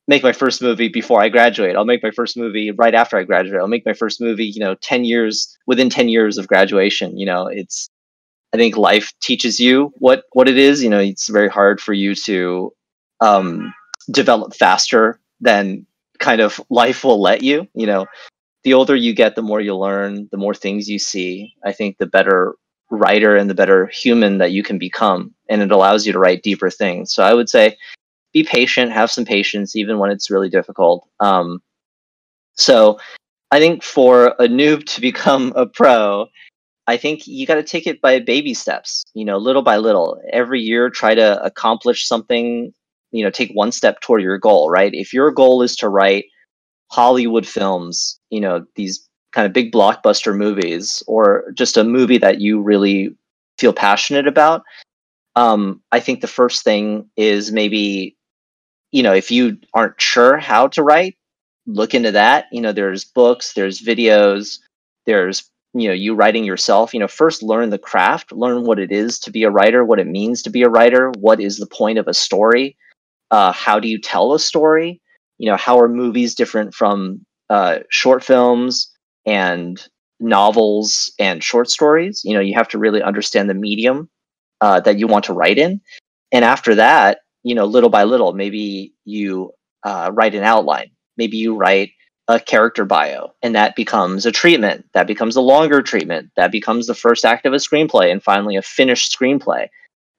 make 0.07 0.23
my 0.23 0.33
first 0.33 0.61
movie 0.61 0.89
before 0.89 1.21
I 1.21 1.29
graduate. 1.29 1.75
I'll 1.77 1.85
make 1.85 2.03
my 2.03 2.11
first 2.11 2.35
movie 2.35 2.71
right 2.71 2.93
after 2.93 3.17
I 3.17 3.23
graduate. 3.23 3.61
I'll 3.61 3.67
make 3.67 3.85
my 3.85 3.93
first 3.93 4.19
movie, 4.19 4.45
you 4.45 4.59
know, 4.59 4.75
10 4.75 5.05
years 5.05 5.57
within 5.65 5.89
10 5.89 6.09
years 6.09 6.37
of 6.37 6.47
graduation. 6.47 7.17
You 7.17 7.25
know, 7.25 7.47
it's 7.47 7.89
I 8.53 8.57
think 8.57 8.77
life 8.77 9.13
teaches 9.21 9.59
you 9.59 9.91
what 9.97 10.25
what 10.33 10.47
it 10.47 10.57
is. 10.57 10.83
You 10.83 10.89
know, 10.89 10.99
it's 10.99 11.27
very 11.27 11.49
hard 11.49 11.81
for 11.81 11.93
you 11.93 12.13
to 12.15 12.73
um, 13.19 13.73
develop 14.11 14.53
faster 14.53 15.19
than 15.41 15.85
kind 16.19 16.39
of 16.39 16.61
life 16.69 17.03
will 17.03 17.21
let 17.21 17.41
you. 17.41 17.67
You 17.73 17.87
know, 17.87 18.05
the 18.63 18.73
older 18.73 18.95
you 18.95 19.13
get, 19.13 19.35
the 19.35 19.41
more 19.41 19.59
you 19.59 19.75
learn, 19.75 20.29
the 20.31 20.37
more 20.37 20.53
things 20.53 20.89
you 20.89 20.99
see. 20.99 21.53
I 21.65 21.73
think 21.73 21.97
the 21.97 22.05
better 22.05 22.55
writer 22.91 23.35
and 23.35 23.49
the 23.49 23.55
better 23.55 23.87
human 23.87 24.37
that 24.37 24.51
you 24.51 24.61
can 24.61 24.77
become, 24.77 25.33
and 25.49 25.61
it 25.61 25.71
allows 25.71 26.05
you 26.05 26.13
to 26.13 26.19
write 26.19 26.43
deeper 26.43 26.69
things. 26.69 27.11
So 27.11 27.23
I 27.23 27.33
would 27.33 27.49
say 27.49 27.75
be 28.33 28.43
patient, 28.43 28.91
have 28.91 29.11
some 29.11 29.25
patience, 29.25 29.75
even 29.75 29.97
when 29.99 30.11
it's 30.11 30.29
really 30.29 30.49
difficult. 30.49 31.07
Um, 31.19 31.61
so 32.55 32.99
I 33.51 33.59
think 33.59 33.83
for 33.83 34.27
a 34.39 34.47
noob 34.47 34.85
to 34.85 35.01
become 35.01 35.53
a 35.55 35.65
pro, 35.65 36.27
I 36.87 36.97
think 36.97 37.27
you 37.27 37.45
got 37.45 37.55
to 37.55 37.63
take 37.63 37.87
it 37.87 38.01
by 38.01 38.19
baby 38.19 38.53
steps, 38.53 39.03
you 39.13 39.25
know, 39.25 39.37
little 39.37 39.61
by 39.61 39.77
little. 39.77 40.21
Every 40.31 40.61
year, 40.61 40.89
try 40.89 41.15
to 41.15 41.41
accomplish 41.43 42.07
something, 42.07 42.73
you 43.11 43.23
know, 43.23 43.29
take 43.29 43.51
one 43.53 43.71
step 43.71 44.01
toward 44.01 44.21
your 44.21 44.37
goal, 44.37 44.69
right? 44.69 44.93
If 44.93 45.13
your 45.13 45.31
goal 45.31 45.61
is 45.61 45.75
to 45.77 45.89
write 45.89 46.25
Hollywood 46.91 47.47
films, 47.47 48.19
you 48.29 48.41
know, 48.41 48.65
these 48.75 49.07
kind 49.31 49.47
of 49.47 49.53
big 49.53 49.71
blockbuster 49.71 50.35
movies, 50.35 51.03
or 51.07 51.51
just 51.53 51.77
a 51.77 51.83
movie 51.83 52.19
that 52.19 52.41
you 52.41 52.61
really 52.61 53.15
feel 53.57 53.73
passionate 53.73 54.27
about, 54.27 54.63
um, 55.35 55.81
I 55.91 55.99
think 55.99 56.21
the 56.21 56.27
first 56.27 56.63
thing 56.63 57.09
is 57.17 57.51
maybe 57.51 58.17
you 58.91 59.03
know, 59.03 59.13
if 59.13 59.31
you 59.31 59.57
aren't 59.73 59.99
sure 59.99 60.37
how 60.37 60.67
to 60.69 60.83
write, 60.83 61.17
look 61.65 61.93
into 61.95 62.11
that. 62.11 62.45
You 62.51 62.61
know, 62.61 62.71
there's 62.71 63.03
books, 63.05 63.53
there's 63.53 63.81
videos, 63.81 64.59
there's 65.05 65.49
you 65.73 65.87
know 65.87 65.93
you 65.93 66.15
writing 66.15 66.43
yourself 66.43 66.93
you 66.93 66.99
know 66.99 67.07
first 67.07 67.43
learn 67.43 67.69
the 67.69 67.77
craft 67.77 68.31
learn 68.31 68.63
what 68.63 68.79
it 68.79 68.91
is 68.91 69.19
to 69.19 69.31
be 69.31 69.43
a 69.43 69.49
writer 69.49 69.83
what 69.83 69.99
it 69.99 70.07
means 70.07 70.41
to 70.41 70.49
be 70.49 70.63
a 70.63 70.69
writer 70.69 71.11
what 71.19 71.39
is 71.39 71.57
the 71.57 71.67
point 71.67 71.97
of 71.97 72.07
a 72.07 72.13
story 72.13 72.77
uh, 73.31 73.51
how 73.51 73.79
do 73.79 73.87
you 73.87 73.99
tell 73.99 74.33
a 74.33 74.39
story 74.39 75.01
you 75.37 75.49
know 75.49 75.57
how 75.57 75.79
are 75.79 75.89
movies 75.89 76.35
different 76.35 76.73
from 76.73 77.25
uh, 77.49 77.79
short 77.89 78.23
films 78.23 78.91
and 79.25 79.87
novels 80.19 81.13
and 81.19 81.43
short 81.43 81.69
stories? 81.69 82.21
You 82.23 82.33
know 82.33 82.39
you 82.39 82.55
have 82.55 82.69
to 82.69 82.79
really 82.79 83.01
understand 83.01 83.49
the 83.49 83.53
medium 83.53 84.09
uh, 84.61 84.79
that 84.81 84.97
you 84.99 85.07
want 85.07 85.25
to 85.25 85.33
write 85.33 85.57
in. 85.57 85.81
And 86.31 86.45
after 86.45 86.75
that 86.75 87.19
you 87.43 87.55
know 87.55 87.65
little 87.65 87.89
by 87.89 88.03
little 88.03 88.33
maybe 88.33 88.93
you 89.05 89.51
uh, 89.83 90.11
write 90.13 90.35
an 90.35 90.43
outline. 90.43 90.91
Maybe 91.17 91.37
you 91.37 91.55
write 91.55 91.91
a 92.27 92.39
character 92.39 92.85
bio 92.85 93.33
and 93.41 93.53
that 93.55 93.75
becomes 93.75 94.25
a 94.25 94.31
treatment. 94.31 94.85
That 94.93 95.07
becomes 95.07 95.35
a 95.35 95.41
longer 95.41 95.81
treatment. 95.81 96.31
That 96.35 96.51
becomes 96.51 96.87
the 96.87 96.95
first 96.95 97.25
act 97.25 97.45
of 97.45 97.53
a 97.53 97.57
screenplay 97.57 98.11
and 98.11 98.23
finally 98.23 98.55
a 98.55 98.61
finished 98.61 99.17
screenplay. 99.17 99.67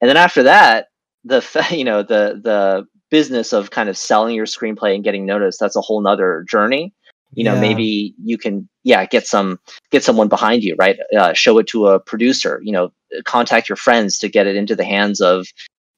And 0.01 0.09
then 0.09 0.17
after 0.17 0.43
that 0.43 0.87
the 1.23 1.43
you 1.71 1.83
know 1.83 2.03
the 2.03 2.39
the 2.43 2.87
business 3.11 3.53
of 3.53 3.71
kind 3.71 3.87
of 3.89 3.97
selling 3.97 4.35
your 4.35 4.45
screenplay 4.45 4.93
and 4.93 5.03
getting 5.03 5.25
noticed 5.25 5.59
that's 5.59 5.75
a 5.75 5.81
whole 5.81 6.01
nother 6.01 6.45
journey. 6.49 6.93
You 7.33 7.43
know 7.43 7.55
Yeah. 7.55 7.61
maybe 7.61 8.13
you 8.23 8.37
can 8.37 8.69
yeah 8.83 9.05
get 9.05 9.25
some 9.27 9.59
get 9.91 10.03
someone 10.03 10.27
behind 10.27 10.63
you 10.63 10.75
right? 10.77 10.97
Uh, 11.17 11.33
show 11.33 11.57
it 11.57 11.67
to 11.67 11.87
a 11.87 11.99
producer 11.99 12.61
you 12.63 12.71
know 12.71 12.91
contact 13.25 13.67
your 13.67 13.75
friends 13.77 14.17
to 14.19 14.29
get 14.29 14.47
it 14.47 14.55
into 14.55 14.75
the 14.75 14.85
hands 14.85 15.21
of 15.21 15.47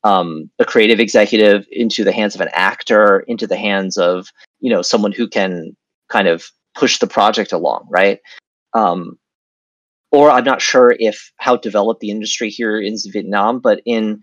um, 0.03 0.49
a 0.59 0.65
creative 0.65 0.99
executive 0.99 1.65
into 1.71 2.03
the 2.03 2.11
hands 2.11 2.33
of 2.33 2.39
an 2.41 2.49
actor 2.53 3.19
into 3.27 3.45
the 3.45 3.57
hands 3.57 3.97
of 3.97 4.29
you 4.61 4.71
know 4.71 4.81
someone 4.81 5.11
who 5.11 5.27
can 5.27 5.75
kind 6.09 6.27
of 6.27 6.45
push 6.75 6.99
the 6.99 7.07
project 7.07 7.51
along 7.51 7.87
right? 7.89 8.19
Um, 8.73 9.17
or 10.11 10.29
i'm 10.29 10.43
not 10.43 10.61
sure 10.61 10.95
if 10.99 11.31
how 11.37 11.57
developed 11.57 11.99
the 12.01 12.09
industry 12.09 12.49
here 12.49 12.79
in 12.79 12.95
vietnam 13.11 13.59
but 13.59 13.81
in 13.85 14.21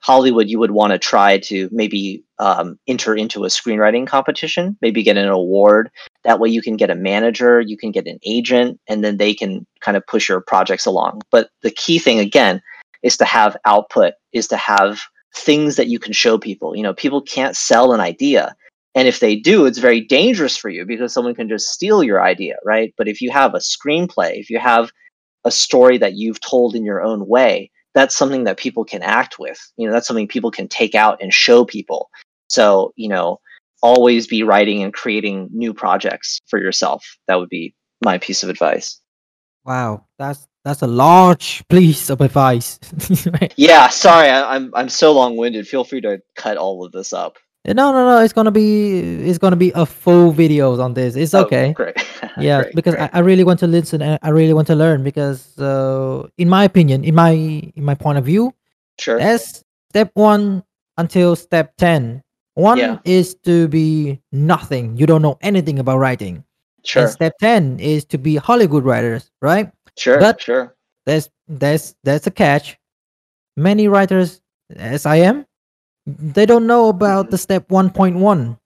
hollywood 0.00 0.48
you 0.48 0.58
would 0.58 0.70
want 0.70 0.92
to 0.92 0.98
try 0.98 1.38
to 1.38 1.68
maybe 1.72 2.22
um, 2.38 2.78
enter 2.86 3.14
into 3.14 3.44
a 3.44 3.48
screenwriting 3.48 4.06
competition 4.06 4.76
maybe 4.82 5.02
get 5.02 5.16
an 5.16 5.28
award. 5.28 5.90
That 6.24 6.40
way 6.40 6.48
you 6.48 6.60
can 6.62 6.76
get 6.76 6.90
a 6.90 6.94
manager 6.94 7.60
you 7.60 7.76
can 7.76 7.90
get 7.90 8.06
an 8.06 8.18
agent 8.26 8.80
and 8.88 9.04
then 9.04 9.16
they 9.16 9.34
can 9.34 9.66
kind 9.80 9.96
of 9.96 10.06
push 10.06 10.28
your 10.28 10.40
projects 10.40 10.86
along. 10.86 11.22
But 11.30 11.50
the 11.62 11.70
key 11.70 11.98
thing 11.98 12.18
again 12.18 12.60
is 13.02 13.16
to 13.18 13.24
have 13.24 13.56
output 13.64 14.14
is 14.32 14.48
to 14.48 14.56
have 14.56 15.00
things 15.34 15.76
that 15.76 15.88
you 15.88 15.98
can 15.98 16.12
show 16.12 16.38
people. 16.38 16.76
You 16.76 16.82
know 16.82 16.94
people 16.94 17.22
can't 17.22 17.56
sell 17.56 17.92
an 17.92 18.00
idea 18.00 18.54
and 18.94 19.08
if 19.08 19.20
they 19.20 19.36
do 19.36 19.66
it's 19.66 19.78
very 19.78 20.00
dangerous 20.00 20.56
for 20.56 20.68
you 20.68 20.84
because 20.84 21.12
someone 21.12 21.34
can 21.34 21.48
just 21.48 21.68
steal 21.68 22.02
your 22.02 22.22
idea 22.22 22.56
right? 22.64 22.94
But 22.96 23.08
if 23.08 23.20
you 23.20 23.30
have 23.30 23.54
a 23.54 23.58
screenplay 23.58 24.38
if 24.40 24.50
you 24.50 24.58
have 24.58 24.90
a 25.44 25.50
story 25.50 25.98
that 25.98 26.14
you've 26.14 26.40
told 26.40 26.74
in 26.74 26.84
your 26.84 27.02
own 27.02 27.26
way 27.26 27.70
that's 27.94 28.16
something 28.16 28.44
that 28.44 28.58
people 28.58 28.84
can 28.84 29.02
act 29.02 29.38
with. 29.38 29.58
You 29.76 29.86
know 29.86 29.92
that's 29.92 30.06
something 30.06 30.28
people 30.28 30.50
can 30.50 30.68
take 30.68 30.94
out 30.94 31.22
and 31.22 31.32
show 31.32 31.64
people. 31.64 32.10
So 32.48 32.92
you 32.96 33.08
know 33.08 33.40
always 33.82 34.26
be 34.26 34.42
writing 34.42 34.82
and 34.82 34.92
creating 34.92 35.48
new 35.52 35.72
projects 35.72 36.40
for 36.48 36.58
yourself. 36.58 37.04
That 37.28 37.36
would 37.36 37.48
be 37.48 37.74
my 38.04 38.18
piece 38.18 38.42
of 38.42 38.48
advice. 38.48 39.00
Wow, 39.64 40.06
that's 40.18 40.46
that's 40.64 40.82
a 40.82 40.86
large 40.86 41.66
piece 41.68 42.10
of 42.10 42.20
advice. 42.20 42.78
yeah 43.56 43.88
sorry. 43.88 44.28
I, 44.28 44.54
i'm 44.56 44.70
i'm 44.74 44.88
so 44.88 45.12
long-winded. 45.12 45.66
Feel 45.66 45.84
free 45.84 46.00
to 46.02 46.20
cut 46.36 46.56
all 46.56 46.84
of 46.84 46.92
this 46.92 47.12
up 47.12 47.38
no, 47.72 47.92
no, 47.92 48.04
no. 48.08 48.18
It's 48.18 48.32
gonna 48.32 48.50
be 48.50 49.00
it's 49.28 49.38
gonna 49.38 49.56
be 49.56 49.72
a 49.74 49.86
full 49.86 50.32
videos 50.32 50.78
on 50.82 50.94
this. 50.94 51.16
It's 51.16 51.32
Oh, 51.34 51.44
okay. 51.44 51.72
great 51.72 51.96
yeah 52.38 52.62
Great, 52.62 52.74
because 52.74 52.94
great. 52.94 53.10
I, 53.14 53.18
I 53.18 53.20
really 53.20 53.44
want 53.44 53.60
to 53.60 53.66
listen 53.68 54.02
and 54.02 54.18
i 54.22 54.28
really 54.30 54.52
want 54.52 54.66
to 54.66 54.74
learn 54.74 55.04
because 55.04 55.56
uh, 55.60 56.26
in 56.36 56.48
my 56.48 56.64
opinion 56.64 57.04
in 57.04 57.14
my 57.14 57.30
in 57.30 57.84
my 57.84 57.94
point 57.94 58.18
of 58.18 58.24
view 58.24 58.52
sure 58.98 59.18
that's 59.18 59.62
step 59.90 60.10
one 60.14 60.64
until 60.98 61.36
step 61.36 61.76
10 61.76 62.22
one 62.54 62.78
Yeah. 62.78 62.98
is 63.04 63.36
to 63.44 63.68
be 63.68 64.18
nothing 64.32 64.96
you 64.96 65.06
don't 65.06 65.22
know 65.22 65.38
anything 65.42 65.78
about 65.78 65.98
writing 65.98 66.42
sure 66.82 67.02
and 67.04 67.12
step 67.12 67.34
10 67.40 67.78
is 67.78 68.04
to 68.06 68.18
be 68.18 68.34
hollywood 68.36 68.84
writers 68.84 69.30
right 69.40 69.70
sure 69.96 70.18
but- 70.18 70.40
sure 70.42 70.74
there's 71.06 71.28
there's 71.46 71.94
there's 72.02 72.26
a 72.26 72.32
catch 72.32 72.76
many 73.56 73.86
writers 73.86 74.40
as 74.76 75.06
i 75.06 75.16
am 75.16 75.46
they 76.06 76.44
don't 76.46 76.66
know 76.66 76.88
about 76.88 77.30
the 77.30 77.38
step 77.38 77.66
1.1 77.68 78.58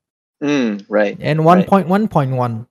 mm, 0.42 0.86
right 0.88 1.16
and 1.20 1.44
Right. 1.44 1.66
1.1.1 1.68 2.66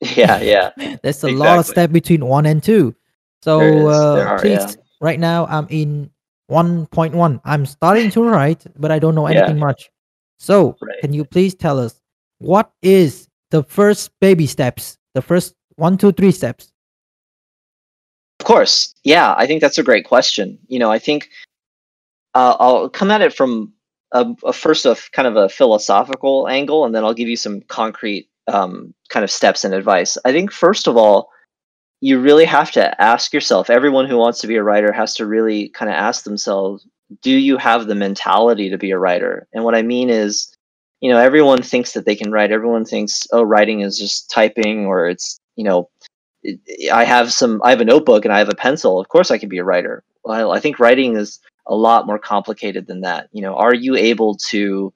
yeah 0.16 0.40
yeah 0.40 0.70
There's 1.02 1.22
a 1.24 1.30
lot 1.30 1.58
of 1.58 1.66
step 1.66 1.92
between 1.92 2.24
one 2.26 2.46
and 2.46 2.62
two. 2.62 2.94
So 3.42 3.58
There 3.58 3.74
is, 3.74 3.86
uh, 3.88 4.14
there 4.14 4.28
are, 4.28 4.38
please, 4.38 4.58
yeah. 4.60 4.72
right 5.00 5.18
now 5.18 5.46
I'm 5.46 5.66
in 5.70 6.10
1.1. 6.50 7.40
I'm 7.44 7.66
starting 7.66 8.10
to 8.10 8.22
write, 8.22 8.64
but 8.78 8.90
I 8.92 8.98
don't 8.98 9.14
know 9.14 9.26
Yeah. 9.28 9.38
anything 9.38 9.58
much. 9.58 9.90
So 10.38 10.76
Right. 10.80 11.00
can 11.00 11.12
you 11.12 11.24
please 11.24 11.54
tell 11.54 11.78
us 11.78 12.00
what 12.38 12.70
is 12.82 13.28
the 13.50 13.62
first 13.62 14.10
baby 14.20 14.46
steps? 14.46 14.98
The 15.14 15.22
first 15.22 15.54
one, 15.76 15.96
two, 15.98 16.12
three 16.12 16.30
steps. 16.32 16.72
Of 18.40 18.46
course. 18.46 18.94
Yeah, 19.04 19.34
I 19.38 19.46
think 19.46 19.60
that's 19.60 19.78
a 19.78 19.82
great 19.82 20.04
question. 20.04 20.58
You 20.66 20.78
know, 20.78 20.90
I 20.90 20.98
think 20.98 21.30
uh, 22.34 22.56
I'll 22.58 22.88
come 22.88 23.10
at 23.10 23.20
it 23.22 23.32
from 23.34 23.72
a, 24.12 24.26
a 24.44 24.52
first 24.52 24.86
of 24.86 25.10
kind 25.12 25.26
of 25.28 25.36
a 25.36 25.48
philosophical 25.48 26.48
angle, 26.48 26.84
and 26.84 26.94
then 26.94 27.04
I'll 27.04 27.14
give 27.14 27.28
you 27.28 27.36
some 27.36 27.62
concrete 27.62 28.28
um, 28.48 28.94
kind 29.08 29.24
of 29.24 29.30
steps 29.30 29.64
and 29.64 29.74
advice. 29.74 30.18
I 30.24 30.32
think 30.32 30.52
first 30.52 30.86
of 30.86 30.96
all, 30.96 31.28
you 32.00 32.18
really 32.20 32.44
have 32.44 32.70
to 32.72 33.00
ask 33.00 33.32
yourself. 33.32 33.70
Everyone 33.70 34.08
who 34.08 34.18
wants 34.18 34.40
to 34.40 34.46
be 34.46 34.56
a 34.56 34.62
writer 34.62 34.92
has 34.92 35.14
to 35.14 35.26
really 35.26 35.68
kind 35.68 35.90
of 35.90 35.94
ask 35.94 36.24
themselves, 36.24 36.86
do 37.22 37.30
you 37.30 37.56
have 37.56 37.86
the 37.86 37.94
mentality 37.94 38.70
to 38.70 38.78
be 38.78 38.90
a 38.90 38.98
writer? 38.98 39.46
And 39.52 39.64
what 39.64 39.74
I 39.74 39.82
mean 39.82 40.10
is, 40.10 40.56
you 41.00 41.10
know, 41.10 41.18
everyone 41.18 41.62
thinks 41.62 41.92
that 41.92 42.04
they 42.04 42.16
can 42.16 42.32
write. 42.32 42.50
Everyone 42.50 42.84
thinks, 42.84 43.26
oh, 43.32 43.42
writing 43.42 43.80
is 43.80 43.98
just 43.98 44.30
typing, 44.30 44.86
or 44.86 45.08
it's 45.08 45.38
you 45.56 45.64
know 45.64 45.88
I 46.92 47.04
have 47.04 47.32
some 47.32 47.60
I 47.64 47.70
have 47.70 47.80
a 47.80 47.84
notebook 47.84 48.24
and 48.24 48.32
I 48.32 48.38
have 48.38 48.48
a 48.48 48.54
pencil. 48.54 49.00
Of 49.00 49.08
course 49.08 49.30
I 49.30 49.38
can 49.38 49.48
be 49.48 49.58
a 49.58 49.64
writer. 49.64 50.02
Well, 50.24 50.52
I 50.52 50.60
think 50.60 50.78
writing 50.78 51.16
is 51.16 51.40
a 51.66 51.74
lot 51.74 52.06
more 52.06 52.18
complicated 52.18 52.86
than 52.86 53.00
that. 53.02 53.28
You 53.32 53.42
know, 53.42 53.54
are 53.54 53.74
you 53.74 53.96
able 53.96 54.36
to 54.50 54.92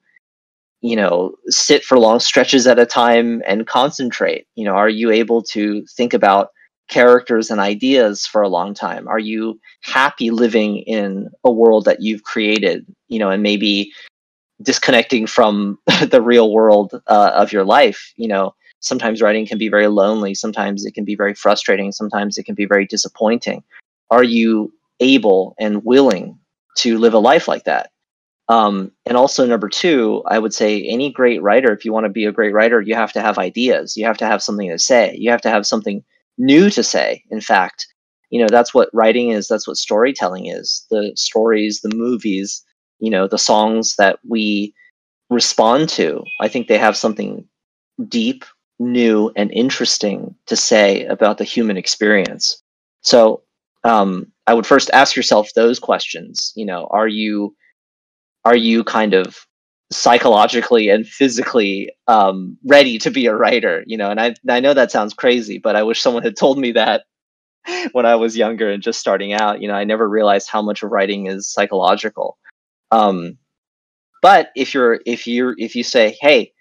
you 0.81 0.95
know, 0.95 1.33
sit 1.47 1.83
for 1.83 1.97
long 1.97 2.19
stretches 2.19 2.67
at 2.67 2.79
a 2.79 2.85
time 2.85 3.41
and 3.47 3.67
concentrate? 3.67 4.45
You 4.55 4.65
know, 4.65 4.73
are 4.73 4.89
you 4.89 5.11
able 5.11 5.41
to 5.43 5.85
think 5.87 6.13
about 6.13 6.51
characters 6.87 7.49
and 7.49 7.59
ideas 7.59 8.25
for 8.25 8.41
a 8.41 8.47
long 8.47 8.73
time? 8.73 9.07
Are 9.07 9.19
you 9.19 9.59
happy 9.81 10.29
living 10.29 10.79
in 10.79 11.29
a 11.43 11.51
world 11.51 11.85
that 11.85 12.01
you've 12.01 12.23
created, 12.23 12.85
you 13.07 13.19
know, 13.19 13.29
and 13.29 13.41
maybe 13.43 13.91
disconnecting 14.61 15.27
from 15.27 15.77
the 16.07 16.21
real 16.21 16.53
world 16.53 17.01
uh, 17.07 17.31
of 17.33 17.51
your 17.51 17.65
life, 17.65 18.13
you 18.15 18.27
know, 18.27 18.53
sometimes 18.79 19.21
writing 19.21 19.45
can 19.45 19.57
be 19.57 19.69
very 19.69 19.87
lonely 19.87 20.35
sometimes 20.35 20.85
it 20.85 20.93
can 20.93 21.03
be 21.03 21.15
very 21.15 21.33
frustrating 21.33 21.91
sometimes 21.91 22.37
it 22.37 22.43
can 22.43 22.53
be 22.53 22.65
very 22.65 22.85
disappointing 22.85 23.63
are 24.11 24.23
you 24.23 24.71
able 24.99 25.55
and 25.59 25.83
willing 25.83 26.37
to 26.77 26.97
live 26.97 27.13
a 27.13 27.19
life 27.19 27.47
like 27.47 27.65
that. 27.65 27.91
Um, 28.49 28.91
and 29.05 29.17
also 29.17 29.45
number 29.45 29.67
two 29.67 30.23
i 30.27 30.39
would 30.39 30.53
say 30.53 30.81
any 30.83 31.11
great 31.11 31.41
writer 31.41 31.73
if 31.73 31.83
you 31.83 31.91
want 31.91 32.05
to 32.05 32.09
be 32.09 32.23
a 32.23 32.31
great 32.31 32.53
writer 32.53 32.79
you 32.79 32.95
have 32.95 33.11
to 33.13 33.21
have 33.21 33.37
ideas. 33.37 33.97
You 33.97 34.05
have 34.05 34.17
to 34.19 34.25
have 34.25 34.41
something 34.41 34.69
to 34.69 34.79
say. 34.79 35.15
You 35.19 35.31
have 35.31 35.41
to 35.41 35.49
have 35.49 35.67
something 35.67 36.01
new 36.37 36.69
to 36.69 36.81
say 36.83 37.23
in 37.29 37.41
fact. 37.41 37.87
You 38.29 38.41
know 38.41 38.47
that's 38.49 38.73
what 38.73 38.89
writing 38.93 39.31
is 39.31 39.47
that's 39.47 39.67
what 39.67 39.77
storytelling 39.77 40.45
is. 40.47 40.85
The 40.89 41.11
stories 41.15 41.81
the 41.81 41.93
movies 41.95 42.63
you 42.99 43.11
know 43.11 43.27
the 43.27 43.37
songs 43.37 43.95
that 43.97 44.19
we 44.27 44.73
respond 45.29 45.89
to. 45.89 46.23
I 46.39 46.47
think 46.47 46.67
they 46.67 46.77
have 46.77 46.95
something 46.95 47.45
deep 48.07 48.45
new 48.79 49.31
and 49.35 49.51
interesting 49.51 50.35
to 50.45 50.55
say 50.55 51.05
about 51.05 51.37
the 51.37 51.43
human 51.43 51.77
experience. 51.77 52.61
So 53.01 53.43
um, 53.83 54.31
I 54.47 54.53
would 54.53 54.65
first 54.65 54.89
ask 54.93 55.15
yourself 55.15 55.51
those 55.53 55.79
questions. 55.79 56.53
You 56.55 56.65
know, 56.65 56.87
are 56.91 57.07
you 57.07 57.55
are 58.45 58.55
you 58.55 58.83
kind 58.83 59.13
of 59.13 59.45
psychologically 59.91 60.89
and 60.89 61.07
physically 61.07 61.91
um, 62.07 62.57
ready 62.65 62.97
to 62.99 63.11
be 63.11 63.25
a 63.27 63.35
writer? 63.35 63.83
You 63.85 63.97
know, 63.97 64.09
and 64.09 64.19
I 64.19 64.35
I 64.49 64.59
know 64.59 64.73
that 64.73 64.91
sounds 64.91 65.13
crazy, 65.13 65.59
but 65.59 65.75
I 65.75 65.83
wish 65.83 66.01
someone 66.01 66.23
had 66.23 66.37
told 66.39 66.57
me 66.57 66.71
that 66.73 67.03
when 67.91 68.05
I 68.05 68.15
was 68.15 68.37
younger 68.37 68.69
and 68.71 68.81
just 68.81 68.99
starting 68.99 69.33
out. 69.33 69.61
You 69.61 69.67
know, 69.67 69.75
I 69.75 69.83
never 69.83 70.07
realized 70.07 70.49
how 70.49 70.61
much 70.61 70.81
of 70.83 70.91
writing 70.91 71.27
is 71.27 71.51
psychological. 71.51 72.37
Um, 72.91 73.37
but 74.21 74.49
if 74.55 74.73
you're 74.73 74.99
if 75.05 75.27
you're 75.27 75.55
if 75.57 75.75
you 75.75 75.83
say, 75.83 76.17
hey, 76.21 76.53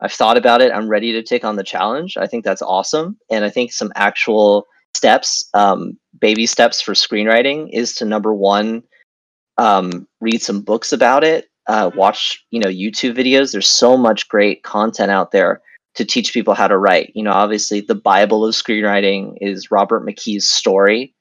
I've 0.00 0.12
thought 0.12 0.36
about 0.36 0.62
it. 0.62 0.72
I'm 0.72 0.88
ready 0.88 1.12
to 1.12 1.22
take 1.22 1.44
on 1.44 1.56
the 1.56 1.64
challenge. 1.64 2.16
I 2.16 2.26
think 2.26 2.44
that's 2.44 2.62
awesome. 2.62 3.18
And 3.30 3.44
I 3.44 3.50
think 3.50 3.72
some 3.72 3.92
actual 3.94 4.66
steps, 4.96 5.48
um, 5.54 5.98
baby 6.20 6.46
steps 6.46 6.80
for 6.80 6.92
screenwriting 6.94 7.68
is 7.72 7.94
to 7.96 8.04
number 8.04 8.34
one, 8.34 8.82
um, 9.58 10.06
read 10.20 10.42
some 10.42 10.62
books 10.62 10.92
about 10.92 11.24
it. 11.24 11.46
uh, 11.68 11.90
watch 11.94 12.44
you 12.50 12.58
know 12.58 12.68
YouTube 12.68 13.14
videos. 13.16 13.52
There's 13.52 13.68
so 13.68 13.96
much 13.96 14.28
great 14.28 14.62
content 14.64 15.10
out 15.10 15.30
there 15.30 15.60
to 15.94 16.04
teach 16.04 16.32
people 16.32 16.54
how 16.54 16.66
to 16.68 16.78
write. 16.78 17.12
You 17.14 17.22
know, 17.22 17.32
obviously 17.32 17.80
the 17.80 17.94
Bible 17.94 18.44
of 18.44 18.54
screenwriting 18.54 19.36
is 19.40 19.70
Robert 19.70 20.04
McKee's 20.04 20.48
story. 20.48 21.14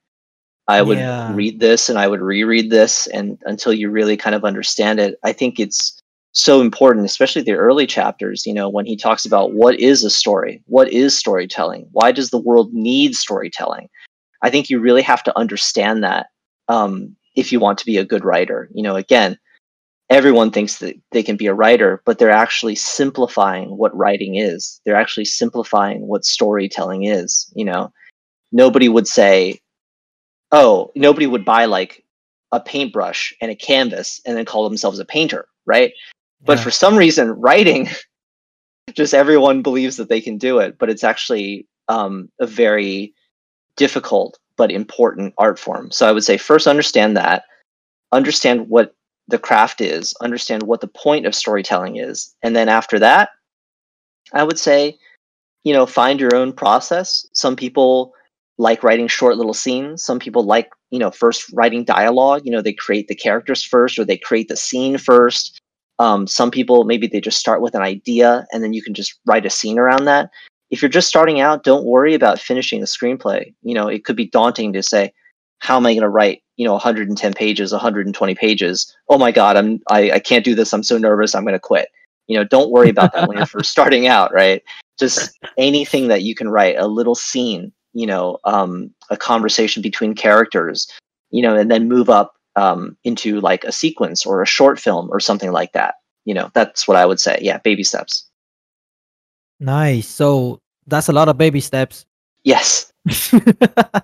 I 0.68 0.82
would 0.82 0.98
Yeah. 1.00 1.34
read 1.36 1.60
this 1.60 1.89
and 1.89 2.00
I 2.00 2.08
would 2.08 2.22
reread 2.22 2.70
this 2.70 3.08
and 3.08 3.38
until 3.46 3.74
you 3.74 3.89
really 3.91 4.18
kind 4.18 4.36
of 4.36 4.46
understand 4.46 5.00
it. 5.00 5.20
I 5.24 5.34
think 5.34 5.60
it's 5.60 6.00
so 6.34 6.62
important, 6.62 7.06
especially 7.06 7.41
the 7.41 7.53
early 7.53 7.88
chapters, 7.88 8.46
you 8.46 8.53
know, 8.53 8.70
when 8.70 8.86
he 8.86 8.96
talks 8.96 9.25
about 9.25 9.53
what 9.53 9.79
is 9.79 10.03
a 10.03 10.10
story? 10.10 10.62
What 10.68 10.89
is 10.91 11.18
storytelling? 11.18 11.88
Why 11.91 12.12
does 12.12 12.29
the 12.29 12.38
world 12.38 12.74
need 12.74 13.15
storytelling? 13.15 13.89
I 14.41 14.50
think 14.50 14.69
you 14.69 14.79
really 14.79 15.01
have 15.01 15.24
to 15.24 15.38
understand 15.38 16.03
that 16.03 16.27
um, 16.67 17.15
if 17.36 17.51
you 17.51 17.60
want 17.60 17.77
to 17.79 17.86
be 17.86 17.98
a 17.98 18.05
good 18.05 18.24
writer. 18.24 18.69
You 18.74 18.84
know, 18.84 18.96
again, 18.96 19.38
everyone 20.10 20.51
thinks 20.51 20.77
that 20.79 20.96
they 21.12 21.24
can 21.24 21.38
be 21.38 21.48
a 21.48 21.53
writer, 21.53 22.01
but 22.05 22.17
they're 22.17 22.29
actually 22.29 22.75
simplifying 22.75 23.77
what 23.77 23.96
writing 23.96 24.36
is. 24.36 24.81
They're 24.86 24.96
actually 24.96 25.25
simplifying 25.25 26.08
what 26.08 26.25
storytelling 26.25 27.03
is. 27.03 27.51
You 27.55 27.65
know, 27.65 27.91
nobody 28.51 28.89
would 28.89 29.08
say, 29.08 29.60
oh, 30.51 30.91
nobody 30.96 31.27
would 31.27 31.46
buy 31.46 31.65
like 31.65 32.03
a 32.51 32.60
paintbrush 32.60 33.34
and 33.41 33.51
a 33.51 33.55
canvas 33.55 34.19
and 34.25 34.36
then 34.36 34.46
call 34.46 34.67
themselves 34.67 35.00
a 35.00 35.05
painter, 35.05 35.48
right? 35.65 35.93
But 36.43 36.60
for 36.60 36.72
some 36.72 36.98
reason, 36.98 37.31
writing, 37.31 37.89
just 38.93 39.13
everyone 39.13 39.62
believes 39.62 39.98
that 39.98 40.10
they 40.10 40.22
can 40.22 40.38
do 40.38 40.60
it, 40.60 40.77
but 40.79 40.89
it's 40.89 41.03
actually 41.03 41.67
um, 41.88 42.29
a 42.39 42.48
very 42.48 43.13
difficult 43.80 44.38
but 44.58 44.72
important 44.72 45.34
art 45.38 45.58
form. 45.58 45.90
So 45.90 46.08
I 46.08 46.12
would 46.12 46.24
say 46.24 46.38
first 46.38 46.68
understand 46.68 47.16
that, 47.18 47.44
understand 48.12 48.68
what 48.68 48.94
the 49.30 49.40
craft 49.40 49.80
is, 49.80 50.14
understand 50.22 50.64
what 50.64 50.82
the 50.82 50.88
point 50.88 51.26
of 51.26 51.34
storytelling 51.34 51.96
is, 51.96 52.36
and 52.44 52.56
then 52.56 52.68
after 52.68 53.00
that, 53.00 53.30
I 54.34 54.44
would 54.44 54.60
say, 54.60 54.98
you 55.64 55.74
know, 55.74 55.86
find 55.86 56.20
your 56.20 56.36
own 56.36 56.54
process. 56.54 57.26
Some 57.34 57.56
people 57.56 58.14
like 58.58 58.84
writing 58.84 59.08
short 59.08 59.38
little 59.38 59.54
scenes. 59.54 60.04
Some 60.04 60.20
people 60.20 60.44
like, 60.44 60.70
you 60.92 61.00
know, 61.00 61.10
first 61.10 61.50
writing 61.54 61.86
dialogue. 61.86 62.42
You 62.44 62.52
know, 62.52 62.62
they 62.62 62.74
create 62.74 63.08
the 63.08 63.16
characters 63.16 63.64
first 63.64 63.98
or 63.98 64.06
they 64.06 64.18
create 64.18 64.50
the 64.50 64.58
scene 64.58 64.98
first. 64.98 65.60
Um, 65.98 66.28
some 66.28 66.52
people 66.52 66.84
maybe 66.84 67.08
they 67.08 67.22
just 67.22 67.40
start 67.40 67.62
with 67.62 67.76
an 67.76 67.82
idea 67.82 68.46
and 68.52 68.64
then 68.64 68.74
you 68.74 68.84
can 68.84 68.94
just 68.94 69.20
write 69.26 69.46
a 69.46 69.50
scene 69.50 69.80
around 69.80 70.06
that. 70.06 70.30
If 70.72 70.82
you're 70.82 70.90
just 70.90 71.08
starting 71.08 71.40
out, 71.40 71.64
don't 71.64 71.86
worry 71.86 72.14
about 72.14 72.40
finishing 72.40 72.82
a 72.82 72.86
screenplay. 72.86 73.54
You 73.64 73.74
know, 73.74 73.88
it 73.88 74.06
could 74.06 74.16
be 74.16 74.28
daunting 74.28 74.74
to 74.74 74.84
say, 74.84 75.14
how 75.60 75.78
am 75.78 75.86
I 75.86 75.94
going 75.94 76.02
to 76.02 76.10
write, 76.10 76.42
you 76.58 76.66
know, 76.66 76.74
110 76.74 77.34
pages, 77.34 77.72
120 77.72 78.36
pages? 78.36 78.96
Oh 79.10 79.18
my 79.18 79.32
God, 79.32 79.58
I'm 79.58 79.80
I, 79.90 80.12
I 80.12 80.20
can't 80.20 80.46
do 80.46 80.56
this. 80.56 80.74
I'm 80.74 80.84
so 80.84 80.98
nervous. 80.98 81.36
I'm 81.36 81.44
going 81.44 81.54
to 81.54 81.60
quit. 81.60 81.90
You 82.28 82.38
know, 82.38 82.44
don't 82.44 82.72
worry 82.72 82.90
about 82.90 83.14
that 83.14 83.28
when 83.28 83.38
you're 83.38 83.46
first 83.58 83.72
starting 83.72 84.08
out, 84.08 84.34
right? 84.34 84.64
Just 85.00 85.38
anything 85.58 86.08
that 86.10 86.24
you 86.24 86.36
can 86.36 86.50
write, 86.50 86.78
a 86.78 86.88
little 86.88 87.16
scene, 87.16 87.72
you 87.94 88.06
know, 88.06 88.38
um, 88.46 88.94
a 89.10 89.18
conversation 89.18 89.82
between 89.82 90.14
characters, 90.14 90.88
you 91.32 91.42
know, 91.42 91.56
and 91.56 91.72
then 91.72 91.88
move 91.88 92.10
up 92.10 92.34
um, 92.56 92.98
into 93.04 93.40
like 93.42 93.64
a 93.64 93.72
sequence 93.72 94.26
or 94.26 94.42
a 94.42 94.48
short 94.48 94.80
film 94.80 95.10
or 95.12 95.20
something 95.20 95.52
like 95.52 95.74
that. 95.74 95.96
You 96.26 96.34
know, 96.34 96.52
that's 96.54 96.88
what 96.88 96.98
I 96.98 97.06
would 97.06 97.20
say. 97.20 97.40
Yeah, 97.42 97.58
baby 97.60 97.84
steps. 97.84 98.29
Nice. 99.60 100.08
So 100.08 100.62
that's 100.88 101.10
a 101.10 101.13
lot 101.13 101.28
of 101.30 101.38
baby 101.38 101.60
steps. 101.60 102.06
Yes. 102.44 102.92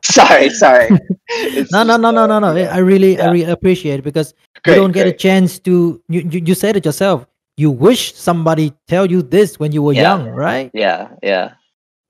sorry, 0.04 0.50
sorry. 0.50 0.90
It's 1.30 1.72
no, 1.72 1.84
no, 1.84 1.98
no, 1.98 2.12
no, 2.12 2.24
uh, 2.24 2.28
no, 2.28 2.40
no. 2.40 2.56
yeah. 2.56 2.74
I 2.74 2.80
really, 2.80 3.20
I 3.20 3.32
really 3.32 3.50
appreciate 3.52 4.00
it 4.00 4.04
because 4.04 4.34
Great, 4.64 4.76
you 4.76 4.82
don't 4.82 4.92
get 4.92 5.08
a 5.08 5.14
chance 5.14 5.60
to. 5.60 6.02
You, 6.10 6.22
you, 6.30 6.42
you 6.46 6.56
said 6.56 6.76
it 6.76 6.86
yourself. 6.86 7.26
You 7.58 7.72
wish 7.72 8.14
somebody 8.16 8.74
tell 8.88 9.10
you 9.10 9.22
this 9.22 9.60
when 9.60 9.72
you 9.72 9.82
were 9.82 9.94
Yeah. 9.94 10.02
young, 10.02 10.30
right? 10.30 10.70
Yeah, 10.74 11.10
yeah. 11.24 11.54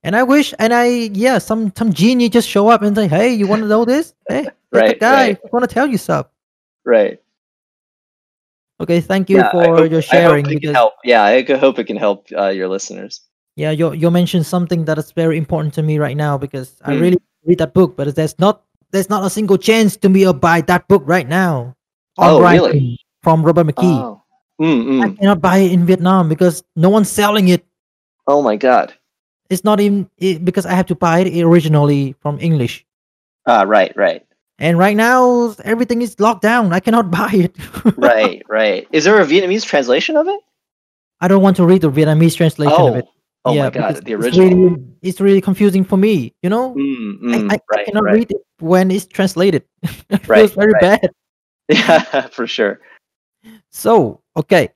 And 0.04 0.16
I 0.16 0.24
wish, 0.24 0.54
and 0.60 0.74
I, 0.74 0.86
yeah, 1.14 1.38
some 1.40 1.72
some 1.78 1.92
genie 1.94 2.30
just 2.30 2.48
show 2.48 2.68
up 2.70 2.82
and 2.82 2.96
say, 2.96 3.08
"Hey, 3.08 3.34
you 3.34 3.48
want 3.48 3.62
to 3.64 3.68
know 3.68 3.86
this? 3.86 4.14
Hey, 4.30 4.48
Right, 4.72 5.00
guy 5.00 5.28
right. 5.30 5.54
want 5.54 5.68
to 5.68 5.74
tell 5.74 5.88
you 5.88 5.98
stuff." 5.98 6.28
Right. 6.86 7.20
Okay, 8.80 9.02
thank 9.02 9.30
you 9.30 9.38
yeah, 9.38 9.52
for 9.52 9.64
hope- 9.78 9.92
your 9.92 10.02
sharing. 10.02 10.46
hope 10.46 10.46
it 10.46 10.50
can 10.50 10.60
because 10.60 10.76
help. 10.76 10.94
Yeah, 11.04 11.24
I 11.24 11.42
hope 11.44 11.80
it 11.80 11.86
can 11.86 11.98
help 11.98 12.28
uh, 12.38 12.48
your 12.50 12.68
listeners. 12.68 13.22
Yeah, 13.56 13.72
you 13.72 13.94
you 13.94 14.12
mentioned 14.12 14.46
something 14.46 14.86
that 14.86 14.98
is 14.98 15.12
very 15.12 15.38
important 15.38 15.74
to 15.76 15.84
me 15.84 15.98
right 15.98 16.18
now 16.18 16.38
because 16.38 16.76
I 16.84 16.94
Mm. 16.94 17.02
really 17.02 17.18
read 17.46 17.60
that 17.60 17.74
book, 17.74 17.96
but 17.96 18.14
there's 18.16 18.38
not 18.40 18.62
there's 18.92 19.10
not 19.10 19.26
a 19.26 19.30
single 19.30 19.58
chance 19.58 19.98
to 19.98 20.10
me 20.10 20.24
to 20.24 20.34
buy 20.34 20.62
that 20.62 20.88
book 20.88 21.04
right 21.06 21.28
now. 21.28 21.76
Oh, 22.18 22.42
really? 22.42 23.00
From 23.24 23.44
Robert 23.44 23.68
McKee. 23.68 24.00
Oh. 24.00 24.22
Mm, 24.62 25.04
I 25.04 25.08
mm. 25.10 25.20
cannot 25.20 25.42
buy 25.42 25.58
it 25.58 25.74
in 25.74 25.86
Vietnam 25.86 26.30
because 26.30 26.64
no 26.76 26.90
one's 26.90 27.10
selling 27.10 27.50
it. 27.50 27.66
oh 28.28 28.42
my 28.42 28.56
God. 28.56 28.94
It's 29.50 29.64
not 29.64 29.80
even 29.80 30.10
it, 30.18 30.44
because 30.44 30.66
I 30.66 30.74
have 30.74 30.88
to 30.88 30.96
buy 30.96 31.20
it 31.20 31.44
originally 31.44 32.16
from 32.22 32.40
English. 32.40 32.84
Ah, 33.46 33.62
right, 33.62 33.94
right, 33.96 34.26
And 34.58 34.80
right 34.80 34.98
now 34.98 35.54
everything 35.64 36.02
is 36.02 36.20
locked 36.20 36.42
down. 36.42 36.74
I 36.74 36.80
cannot 36.80 37.12
buy 37.20 37.30
it. 37.32 37.54
right, 37.98 38.42
right. 38.50 38.88
Is 38.92 39.04
there 39.04 39.20
a 39.22 39.26
Vietnamese 39.26 39.64
translation 39.66 40.18
of 40.18 40.28
it? 40.28 40.40
I 41.22 41.28
don't 41.28 41.44
want 41.44 41.58
to 41.58 41.66
read 41.66 41.82
the 41.82 41.92
Vietnamese 41.92 42.36
translation 42.36 42.74
oh, 42.80 42.88
of 42.90 42.96
it. 42.96 43.06
Oh 43.46 43.54
yeah, 43.54 43.64
my 43.64 43.70
God, 43.70 43.96
the 44.06 44.14
It's 44.14 44.14
original. 44.14 44.50
really, 44.50 44.78
it's 45.02 45.22
really 45.22 45.42
confusing 45.42 45.84
for 45.84 45.98
me. 45.98 46.34
You 46.44 46.50
know, 46.50 46.74
Mm, 46.76 47.20
I, 47.34 47.38
mm, 47.38 47.52
I, 47.52 47.56
I 47.56 47.60
right, 47.72 47.86
cannot 47.86 48.04
right. 48.04 48.14
read 48.14 48.32
it 48.32 48.42
when 48.60 48.92
it's 48.92 49.06
translated. 49.06 49.64
it 50.10 50.28
Right, 50.28 50.50
feels 50.50 50.54
very 50.54 50.74
bad. 50.82 51.10
Yeah, 51.70 52.28
for 52.32 52.48
sure. 52.48 52.82
So, 53.72 54.22
okay. 54.38 54.70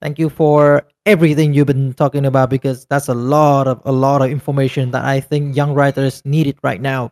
Thank 0.00 0.18
you 0.18 0.28
for 0.28 0.82
everything 1.06 1.54
you've 1.54 1.66
been 1.66 1.94
talking 1.94 2.26
about 2.26 2.50
because 2.50 2.84
that's 2.90 3.08
a 3.08 3.14
lot 3.14 3.66
of 3.66 3.80
a 3.86 3.92
lot 3.92 4.20
of 4.20 4.30
information 4.30 4.90
that 4.90 5.04
I 5.04 5.20
think 5.20 5.56
young 5.56 5.72
writers 5.72 6.20
need 6.26 6.46
it 6.46 6.58
right 6.62 6.80
now. 6.80 7.10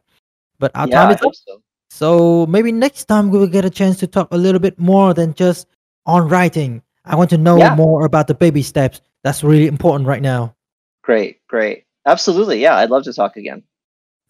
But 0.59 0.73
our 0.75 0.87
yeah, 0.89 1.01
time 1.01 1.11
I 1.11 1.15
is 1.15 1.23
up. 1.23 1.33
so. 1.35 1.63
So 1.91 2.47
maybe 2.47 2.73
next 2.73 3.05
time 3.07 3.31
we 3.31 3.39
will 3.39 3.47
get 3.49 3.65
a 3.65 3.71
chance 3.71 3.99
to 4.01 4.07
talk 4.07 4.29
a 4.33 4.37
little 4.37 4.61
bit 4.61 4.79
more 4.79 5.15
than 5.15 5.35
just 5.35 5.69
on 6.07 6.29
writing. 6.29 6.83
I 7.05 7.17
want 7.17 7.31
to 7.31 7.39
know 7.39 7.59
Yeah. 7.59 7.75
more 7.75 8.05
about 8.05 8.27
the 8.27 8.35
baby 8.35 8.63
steps. 8.63 9.01
That's 9.25 9.43
really 9.45 9.67
important 9.69 10.07
right 10.09 10.23
now. 10.23 10.55
Great, 11.03 11.47
great. 11.49 11.85
Absolutely. 12.07 12.61
Yeah, 12.61 12.77
I'd 12.77 12.91
love 12.91 13.05
to 13.05 13.13
talk 13.13 13.37
again. 13.37 13.63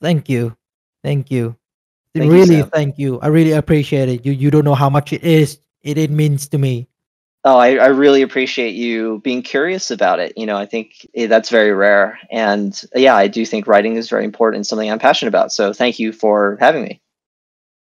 Thank 0.01 0.29
you. 0.29 0.57
Thank 1.03 1.31
you. 1.31 1.57
Thank 2.15 2.31
really 2.31 2.61
Sam. 2.61 2.71
thank 2.71 2.99
you. 2.99 3.21
I 3.21 3.29
really 3.29 3.53
appreciate 3.53 4.09
it. 4.09 4.27
You 4.27 4.33
you 4.33 4.51
don't 4.51 4.65
know 4.65 4.75
how 4.75 4.91
much 4.91 5.13
it 5.13 5.25
is 5.25 5.59
it, 5.83 5.99
it 5.99 6.11
means 6.11 6.49
to 6.49 6.59
me. 6.59 6.89
Oh, 7.45 7.59
I, 7.59 7.75
I 7.75 7.87
really 7.87 8.23
appreciate 8.23 8.75
you 8.75 9.21
being 9.25 9.43
curious 9.43 9.91
about 9.91 10.21
it. 10.21 10.33
You 10.37 10.47
know, 10.47 10.57
I 10.57 10.65
think 10.65 11.09
eh, 11.15 11.27
that's 11.27 11.51
very 11.51 11.73
rare. 11.73 12.19
And 12.31 12.81
yeah, 12.95 13.17
I 13.17 13.27
do 13.27 13.45
think 13.45 13.67
writing 13.67 13.97
is 13.97 14.09
very 14.09 14.25
important 14.25 14.67
something 14.67 14.89
I'm 14.89 15.01
passionate 15.01 15.31
about. 15.31 15.53
So 15.53 15.73
thank 15.73 15.99
you 15.99 16.13
for 16.13 16.57
having 16.61 16.85
me. 16.85 17.01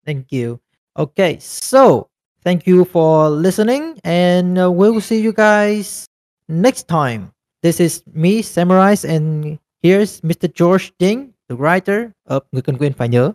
Thank 0.05 0.31
you. 0.31 0.59
Okay, 0.97 1.37
so 1.39 2.09
thank 2.43 2.67
you 2.67 2.83
for 2.83 3.29
listening, 3.29 3.99
and 4.03 4.57
uh, 4.57 4.71
we'll 4.71 4.99
see 4.99 5.21
you 5.21 5.31
guys 5.31 6.07
next 6.49 6.87
time. 6.87 7.31
This 7.63 7.79
is 7.79 8.03
me, 8.13 8.43
Samurais, 8.43 9.03
and 9.03 9.57
here's 9.81 10.21
Mr. 10.21 10.47
George 10.53 10.93
Ding, 10.99 11.33
the 11.49 11.55
writer 11.55 12.11
of 12.25 12.41
Người 12.51 12.61
cần 12.61 12.77
quên 12.77 12.93
phải 12.93 13.09
nhớ. 13.09 13.33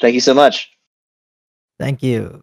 Thank 0.00 0.14
you 0.14 0.20
so 0.20 0.34
much. 0.34 0.54
Thank 1.78 2.02
you. 2.02 2.40